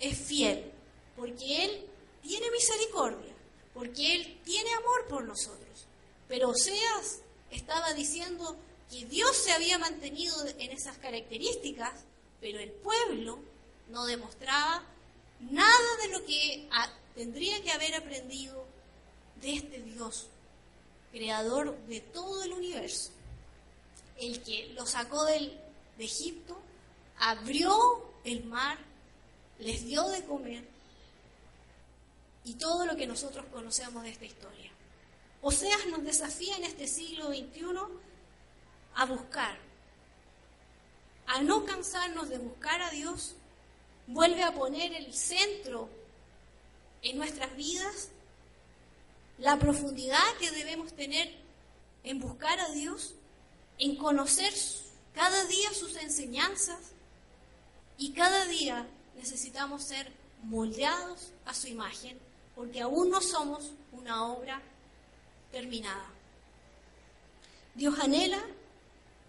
es 0.00 0.18
fiel, 0.18 0.70
porque 1.16 1.64
Él 1.64 1.86
tiene 2.22 2.50
misericordia, 2.50 3.33
porque 3.74 4.14
Él 4.14 4.40
tiene 4.44 4.72
amor 4.74 5.06
por 5.08 5.24
nosotros. 5.24 5.86
Pero 6.28 6.50
Oseas 6.50 7.18
estaba 7.50 7.92
diciendo 7.92 8.56
que 8.90 9.04
Dios 9.06 9.36
se 9.36 9.52
había 9.52 9.78
mantenido 9.78 10.34
en 10.46 10.70
esas 10.72 10.96
características 10.98 12.04
pero 12.44 12.58
el 12.58 12.70
pueblo 12.72 13.38
no 13.88 14.04
demostraba 14.04 14.82
nada 15.40 15.96
de 16.02 16.08
lo 16.08 16.26
que 16.26 16.68
tendría 17.14 17.62
que 17.62 17.70
haber 17.70 17.94
aprendido 17.94 18.66
de 19.40 19.54
este 19.54 19.80
Dios, 19.80 20.26
creador 21.10 21.74
de 21.86 22.00
todo 22.00 22.44
el 22.44 22.52
universo, 22.52 23.12
el 24.20 24.42
que 24.42 24.74
lo 24.74 24.84
sacó 24.84 25.24
de 25.24 25.58
Egipto, 25.98 26.60
abrió 27.16 27.74
el 28.24 28.44
mar, 28.44 28.76
les 29.58 29.82
dio 29.86 30.06
de 30.10 30.22
comer 30.24 30.64
y 32.44 32.54
todo 32.54 32.86
lo 32.86 32.96
que 32.96 33.06
nosotros 33.06 33.46
conocemos 33.52 34.02
de 34.02 34.10
esta 34.10 34.24
historia. 34.24 34.70
Oseas 35.40 35.86
nos 35.86 36.04
desafía 36.04 36.56
en 36.56 36.64
este 36.64 36.86
siglo 36.86 37.28
XXI 37.28 37.64
a 38.94 39.06
buscar 39.06 39.58
a 41.26 41.42
no 41.42 41.64
cansarnos 41.64 42.28
de 42.28 42.38
buscar 42.38 42.82
a 42.82 42.90
Dios, 42.90 43.34
vuelve 44.06 44.42
a 44.42 44.52
poner 44.52 44.92
el 44.92 45.12
centro 45.14 45.88
en 47.02 47.16
nuestras 47.16 47.56
vidas, 47.56 48.10
la 49.38 49.58
profundidad 49.58 50.22
que 50.38 50.50
debemos 50.50 50.92
tener 50.94 51.34
en 52.04 52.20
buscar 52.20 52.60
a 52.60 52.70
Dios, 52.70 53.14
en 53.78 53.96
conocer 53.96 54.52
cada 55.14 55.44
día 55.44 55.72
sus 55.72 55.96
enseñanzas 55.96 56.78
y 57.98 58.12
cada 58.12 58.44
día 58.46 58.86
necesitamos 59.16 59.82
ser 59.82 60.12
moldeados 60.42 61.32
a 61.46 61.54
su 61.54 61.68
imagen 61.68 62.18
porque 62.54 62.80
aún 62.80 63.10
no 63.10 63.20
somos 63.20 63.72
una 63.92 64.26
obra 64.26 64.60
terminada. 65.50 66.06
Dios 67.74 67.98
anhela, 67.98 68.42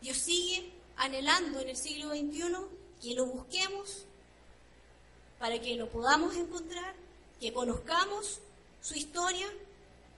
Dios 0.02 0.18
sigue 0.18 0.72
anhelando 0.98 1.60
en 1.60 1.70
el 1.70 1.78
siglo 1.78 2.10
XXI 2.10 2.56
que 3.02 3.16
lo 3.16 3.26
busquemos 3.26 4.06
para 5.40 5.60
que 5.60 5.76
lo 5.76 5.90
podamos 5.90 6.36
encontrar, 6.36 6.96
que 7.40 7.54
conozcamos 7.54 8.40
su 8.82 8.96
historia, 8.96 9.48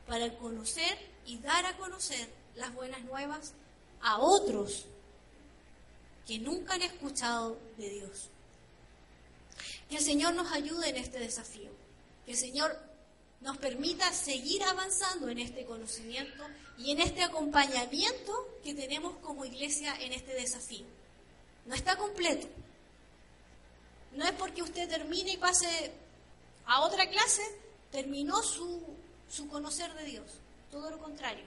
para 0.07 0.37
conocer 0.37 0.97
y 1.25 1.37
dar 1.39 1.65
a 1.65 1.77
conocer 1.77 2.29
las 2.55 2.73
buenas 2.73 3.03
nuevas 3.03 3.53
a 4.01 4.19
otros 4.19 4.85
que 6.25 6.39
nunca 6.39 6.75
han 6.75 6.81
escuchado 6.81 7.57
de 7.77 7.89
Dios. 7.89 8.29
Que 9.89 9.97
el 9.97 10.03
Señor 10.03 10.33
nos 10.33 10.51
ayude 10.51 10.89
en 10.89 10.97
este 10.97 11.19
desafío, 11.19 11.71
que 12.25 12.31
el 12.31 12.37
Señor 12.37 12.77
nos 13.41 13.57
permita 13.57 14.11
seguir 14.11 14.63
avanzando 14.63 15.29
en 15.29 15.39
este 15.39 15.65
conocimiento 15.65 16.43
y 16.77 16.91
en 16.91 17.01
este 17.01 17.23
acompañamiento 17.23 18.33
que 18.63 18.73
tenemos 18.73 19.15
como 19.17 19.45
iglesia 19.45 19.95
en 20.01 20.13
este 20.13 20.33
desafío. 20.33 20.85
No 21.65 21.75
está 21.75 21.95
completo. 21.97 22.47
No 24.13 24.25
es 24.25 24.31
porque 24.33 24.63
usted 24.63 24.89
termine 24.89 25.33
y 25.33 25.37
pase 25.37 25.91
a 26.65 26.81
otra 26.81 27.07
clase, 27.09 27.43
terminó 27.91 28.41
su, 28.41 28.81
su 29.29 29.47
conocer 29.47 29.93
de 29.93 30.05
Dios. 30.05 30.25
Todo 30.71 30.89
lo 30.89 30.97
contrario. 30.97 31.45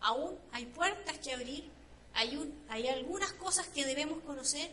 Aún 0.00 0.36
hay 0.52 0.66
puertas 0.66 1.18
que 1.18 1.32
abrir, 1.32 1.70
hay, 2.14 2.36
un, 2.36 2.52
hay 2.68 2.88
algunas 2.88 3.32
cosas 3.34 3.66
que 3.68 3.84
debemos 3.84 4.22
conocer, 4.22 4.70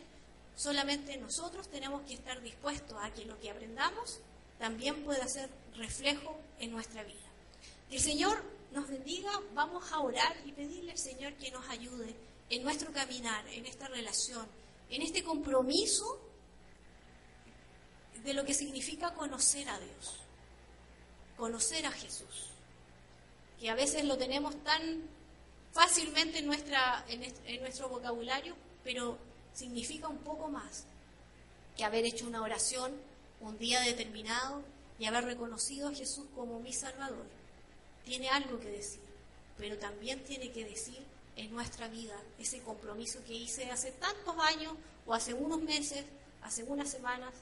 solamente 0.56 1.16
nosotros 1.16 1.68
tenemos 1.68 2.02
que 2.02 2.14
estar 2.14 2.40
dispuestos 2.40 2.96
a 3.02 3.12
que 3.12 3.24
lo 3.24 3.38
que 3.40 3.50
aprendamos 3.50 4.20
también 4.58 5.04
pueda 5.04 5.26
ser 5.28 5.50
reflejo 5.76 6.38
en 6.58 6.72
nuestra 6.72 7.02
vida. 7.02 7.16
Que 7.88 7.96
el 7.96 8.02
Señor 8.02 8.42
nos 8.72 8.88
bendiga, 8.88 9.30
vamos 9.54 9.90
a 9.92 10.00
orar 10.00 10.36
y 10.44 10.52
pedirle 10.52 10.92
al 10.92 10.98
Señor 10.98 11.34
que 11.34 11.50
nos 11.50 11.68
ayude 11.68 12.14
en 12.50 12.62
nuestro 12.62 12.92
caminar, 12.92 13.46
en 13.48 13.66
esta 13.66 13.88
relación, 13.88 14.46
en 14.90 15.02
este 15.02 15.22
compromiso 15.24 16.20
de 18.24 18.34
lo 18.34 18.44
que 18.44 18.54
significa 18.54 19.14
conocer 19.14 19.68
a 19.68 19.78
Dios, 19.78 20.20
conocer 21.36 21.86
a 21.86 21.90
Jesús, 21.90 22.50
que 23.60 23.70
a 23.70 23.74
veces 23.74 24.04
lo 24.04 24.16
tenemos 24.16 24.62
tan 24.62 25.02
fácilmente 25.72 26.38
en, 26.38 26.46
nuestra, 26.46 27.04
en 27.08 27.60
nuestro 27.60 27.88
vocabulario, 27.88 28.56
pero 28.82 29.18
significa 29.52 30.08
un 30.08 30.18
poco 30.18 30.48
más 30.48 30.84
que 31.76 31.84
haber 31.84 32.04
hecho 32.04 32.26
una 32.26 32.42
oración 32.42 32.92
un 33.40 33.58
día 33.58 33.80
determinado 33.80 34.62
y 34.98 35.04
haber 35.06 35.24
reconocido 35.24 35.88
a 35.88 35.94
Jesús 35.94 36.26
como 36.34 36.60
mi 36.60 36.72
Salvador, 36.72 37.26
tiene 38.04 38.28
algo 38.28 38.58
que 38.60 38.70
decir, 38.70 39.00
pero 39.58 39.76
también 39.78 40.22
tiene 40.24 40.50
que 40.52 40.64
decir 40.64 40.98
en 41.36 41.52
nuestra 41.52 41.88
vida 41.88 42.16
ese 42.38 42.60
compromiso 42.60 43.22
que 43.24 43.34
hice 43.34 43.70
hace 43.70 43.92
tantos 43.92 44.34
años 44.38 44.72
o 45.06 45.14
hace 45.14 45.34
unos 45.34 45.60
meses, 45.62 46.04
hace 46.42 46.64
unas 46.64 46.90
semanas. 46.90 47.34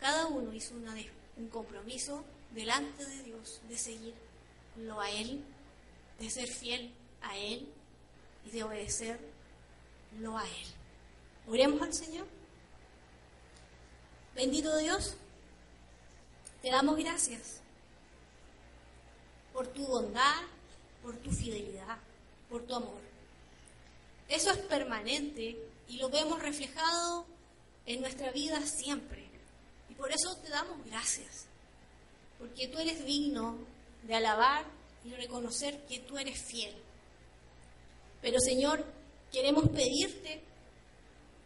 Cada 0.00 0.26
uno 0.26 0.52
hizo 0.52 0.74
un 0.74 1.48
compromiso 1.48 2.24
delante 2.54 3.04
de 3.04 3.22
Dios 3.22 3.60
de 3.68 3.78
seguirlo 3.78 5.00
a 5.00 5.10
Él, 5.10 5.44
de 6.18 6.30
ser 6.30 6.48
fiel 6.48 6.92
a 7.22 7.36
Él 7.38 7.68
y 8.46 8.50
de 8.50 8.64
obedecerlo 8.64 9.20
a 10.36 10.44
Él. 10.44 10.66
Oremos 11.46 11.82
al 11.82 11.94
Señor. 11.94 12.39
Bendito 14.34 14.76
Dios, 14.78 15.14
te 16.62 16.70
damos 16.70 16.96
gracias 16.98 17.60
por 19.52 19.66
tu 19.68 19.86
bondad, 19.86 20.42
por 21.02 21.16
tu 21.16 21.30
fidelidad. 21.30 21.98
por 22.48 22.62
tu 22.62 22.74
amor. 22.74 22.98
Eso 24.28 24.50
es 24.50 24.58
permanente 24.58 25.56
y 25.86 25.98
lo 25.98 26.08
vemos 26.08 26.42
reflejado 26.42 27.24
en 27.86 28.00
nuestra 28.00 28.32
vida 28.32 28.60
siempre. 28.66 29.24
Y 29.88 29.94
por 29.94 30.10
eso 30.10 30.36
te 30.42 30.48
damos 30.48 30.84
gracias, 30.86 31.46
porque 32.38 32.66
tú 32.66 32.80
eres 32.80 33.04
digno 33.04 33.56
de 34.02 34.14
alabar 34.16 34.64
y 35.04 35.10
reconocer 35.10 35.86
que 35.86 36.00
tú 36.00 36.18
eres 36.18 36.42
fiel. 36.44 36.74
Pero 38.20 38.40
Señor, 38.40 38.84
queremos 39.32 39.68
pedirte 39.68 40.42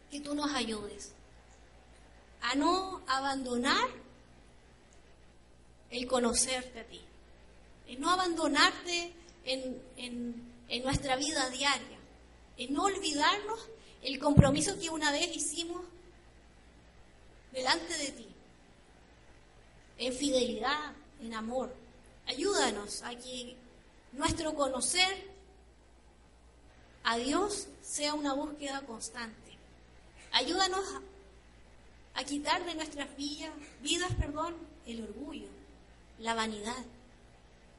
que 0.09 0.21
tú 0.21 0.33
nos 0.33 0.51
ayudes 0.53 1.13
a 2.41 2.55
no 2.55 3.01
abandonar 3.07 3.89
el 5.89 6.07
conocerte 6.07 6.79
a 6.79 6.83
ti, 6.83 7.01
en 7.87 7.99
no 7.99 8.09
abandonarte 8.11 9.13
en, 9.45 9.81
en 10.67 10.83
nuestra 10.83 11.15
vida 11.15 11.49
diaria, 11.49 11.97
en 12.57 12.73
no 12.73 12.83
olvidarnos 12.83 13.59
el 14.01 14.19
compromiso 14.19 14.79
que 14.79 14.89
una 14.89 15.11
vez 15.11 15.35
hicimos 15.35 15.81
delante 17.51 17.97
de 17.97 18.11
ti, 18.11 18.27
en 19.97 20.13
fidelidad, 20.13 20.93
en 21.21 21.33
amor. 21.33 21.73
Ayúdanos 22.27 23.01
a 23.03 23.15
que 23.15 23.55
nuestro 24.11 24.53
conocer 24.53 25.35
a 27.03 27.17
Dios 27.17 27.67
sea 27.81 28.13
una 28.13 28.33
búsqueda 28.33 28.81
constante. 28.81 29.57
Ayúdanos 30.31 30.83
a, 32.15 32.23
quitar 32.23 32.65
de 32.65 32.75
nuestras 32.75 33.15
vidas, 33.15 33.51
vidas 33.81 34.13
perdón, 34.15 34.55
el 34.85 35.03
orgullo, 35.03 35.47
la 36.19 36.33
vanidad. 36.33 36.83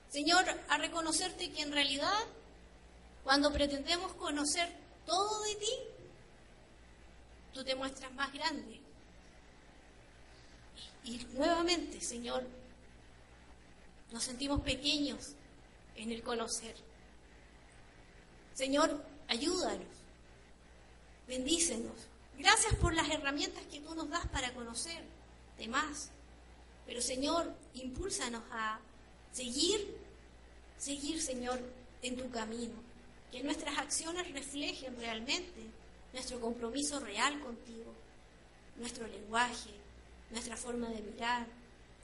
Señor, 0.08 0.44
a 0.68 0.78
reconocerte 0.78 1.50
que 1.50 1.62
en 1.62 1.72
realidad, 1.72 2.24
cuando 3.24 3.52
pretendemos 3.52 4.12
conocer 4.14 4.72
todo 5.04 5.42
de 5.44 5.54
ti, 5.56 5.72
tú 7.52 7.64
te 7.64 7.74
muestras 7.74 8.12
más 8.14 8.32
grande. 8.32 8.80
Y, 11.04 11.24
nuevamente, 11.34 12.00
Señor, 12.00 12.44
nos 14.12 14.22
sentimos 14.22 14.60
pequeños 14.60 15.34
en 15.96 16.12
el 16.12 16.22
conocer. 16.22 16.74
Señor, 18.54 19.04
ayúdanos, 19.28 19.86
bendícenos. 21.26 22.15
Gracias 22.38 22.74
por 22.76 22.94
las 22.94 23.08
herramientas 23.08 23.64
que 23.70 23.80
tú 23.80 23.94
nos 23.94 24.10
das 24.10 24.26
para 24.28 24.52
conocer 24.52 25.02
de 25.58 25.68
más. 25.68 26.10
Pero 26.86 27.00
Señor, 27.00 27.52
impúlsanos 27.74 28.42
a 28.52 28.78
seguir, 29.32 29.96
seguir, 30.78 31.20
Señor, 31.20 31.60
en 32.02 32.16
tu 32.16 32.30
camino. 32.30 32.74
Que 33.32 33.42
nuestras 33.42 33.78
acciones 33.78 34.30
reflejen 34.32 34.96
realmente 34.96 35.66
nuestro 36.12 36.40
compromiso 36.40 37.00
real 37.00 37.40
contigo, 37.40 37.92
nuestro 38.76 39.06
lenguaje, 39.06 39.70
nuestra 40.30 40.56
forma 40.56 40.88
de 40.88 41.02
mirar, 41.02 41.46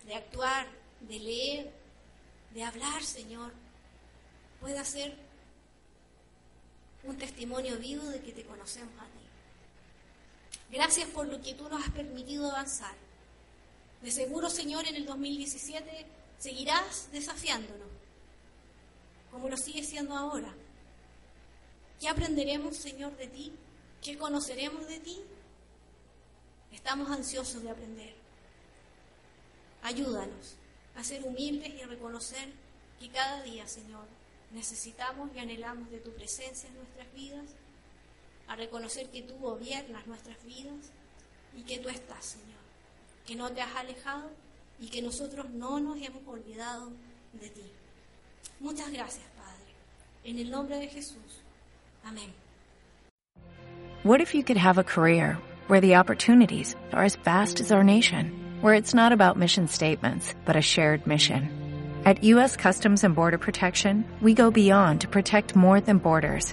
de 0.06 0.14
actuar, 0.14 0.66
de 1.00 1.18
leer, 1.18 1.72
de 2.52 2.62
hablar, 2.62 3.02
Señor, 3.02 3.52
pueda 4.60 4.84
ser 4.84 5.16
un 7.04 7.16
testimonio 7.16 7.78
vivo 7.78 8.04
de 8.04 8.20
que 8.20 8.32
te 8.32 8.44
conocemos 8.44 8.94
a 9.00 9.06
ti. 9.06 9.21
Gracias 10.72 11.06
por 11.10 11.28
lo 11.28 11.40
que 11.42 11.52
tú 11.52 11.68
nos 11.68 11.84
has 11.84 11.90
permitido 11.90 12.50
avanzar. 12.50 12.94
De 14.00 14.10
seguro, 14.10 14.48
Señor, 14.48 14.86
en 14.86 14.96
el 14.96 15.04
2017 15.04 16.06
seguirás 16.38 17.12
desafiándonos, 17.12 17.88
como 19.30 19.50
lo 19.50 19.56
sigue 19.58 19.84
siendo 19.84 20.16
ahora. 20.16 20.52
¿Qué 22.00 22.08
aprenderemos, 22.08 22.76
Señor, 22.78 23.14
de 23.18 23.28
ti? 23.28 23.52
¿Qué 24.00 24.16
conoceremos 24.16 24.88
de 24.88 24.98
ti? 24.98 25.20
Estamos 26.72 27.10
ansiosos 27.10 27.62
de 27.62 27.70
aprender. 27.70 28.14
Ayúdanos 29.82 30.56
a 30.96 31.04
ser 31.04 31.22
humildes 31.22 31.74
y 31.74 31.82
a 31.82 31.86
reconocer 31.86 32.48
que 32.98 33.10
cada 33.10 33.42
día, 33.42 33.68
Señor, 33.68 34.06
necesitamos 34.52 35.30
y 35.34 35.38
anhelamos 35.38 35.90
de 35.90 35.98
tu 35.98 36.12
presencia 36.12 36.68
en 36.70 36.76
nuestras 36.76 37.12
vidas, 37.12 37.50
a 38.52 38.56
reconocer 38.56 39.08
que 39.08 39.22
tú 39.22 39.34
gobiernas 39.38 40.06
nuestras 40.06 40.36
vidas 40.44 40.92
y 41.56 41.62
que 41.62 41.78
tú 41.78 41.88
estás, 41.88 42.24
Señor, 42.24 42.60
que 43.26 43.34
no 43.34 43.50
te 43.50 43.62
has 43.62 43.74
alejado 43.76 44.30
y 44.78 44.88
que 44.88 45.00
nosotros 45.00 45.48
no 45.50 45.80
nos 45.80 45.96
hemos 45.96 46.22
olvidado 46.26 46.90
de 47.32 47.48
ti. 47.48 47.64
Muchas 48.60 48.92
gracias, 48.92 49.24
Padre. 49.36 49.72
En 50.24 50.38
el 50.38 50.50
nombre 50.50 50.76
de 50.76 50.88
Jesús. 50.88 51.42
Amén. 52.04 52.30
What 54.02 54.20
if 54.20 54.34
you 54.34 54.42
could 54.42 54.58
have 54.58 54.78
a 54.78 54.84
career 54.84 55.38
where 55.68 55.80
the 55.80 55.96
opportunities 55.96 56.76
are 56.92 57.04
as 57.04 57.16
vast 57.16 57.60
as 57.60 57.72
our 57.72 57.84
nation, 57.84 58.32
where 58.60 58.74
it's 58.74 58.94
not 58.94 59.12
about 59.12 59.38
mission 59.38 59.66
statements, 59.66 60.34
but 60.44 60.56
a 60.56 60.60
shared 60.60 61.06
mission? 61.06 61.48
At 62.04 62.24
U.S. 62.24 62.56
Customs 62.56 63.04
and 63.04 63.14
Border 63.14 63.38
Protection, 63.38 64.04
we 64.20 64.34
go 64.34 64.50
beyond 64.50 65.02
to 65.02 65.08
protect 65.08 65.54
more 65.54 65.80
than 65.80 65.98
borders, 65.98 66.52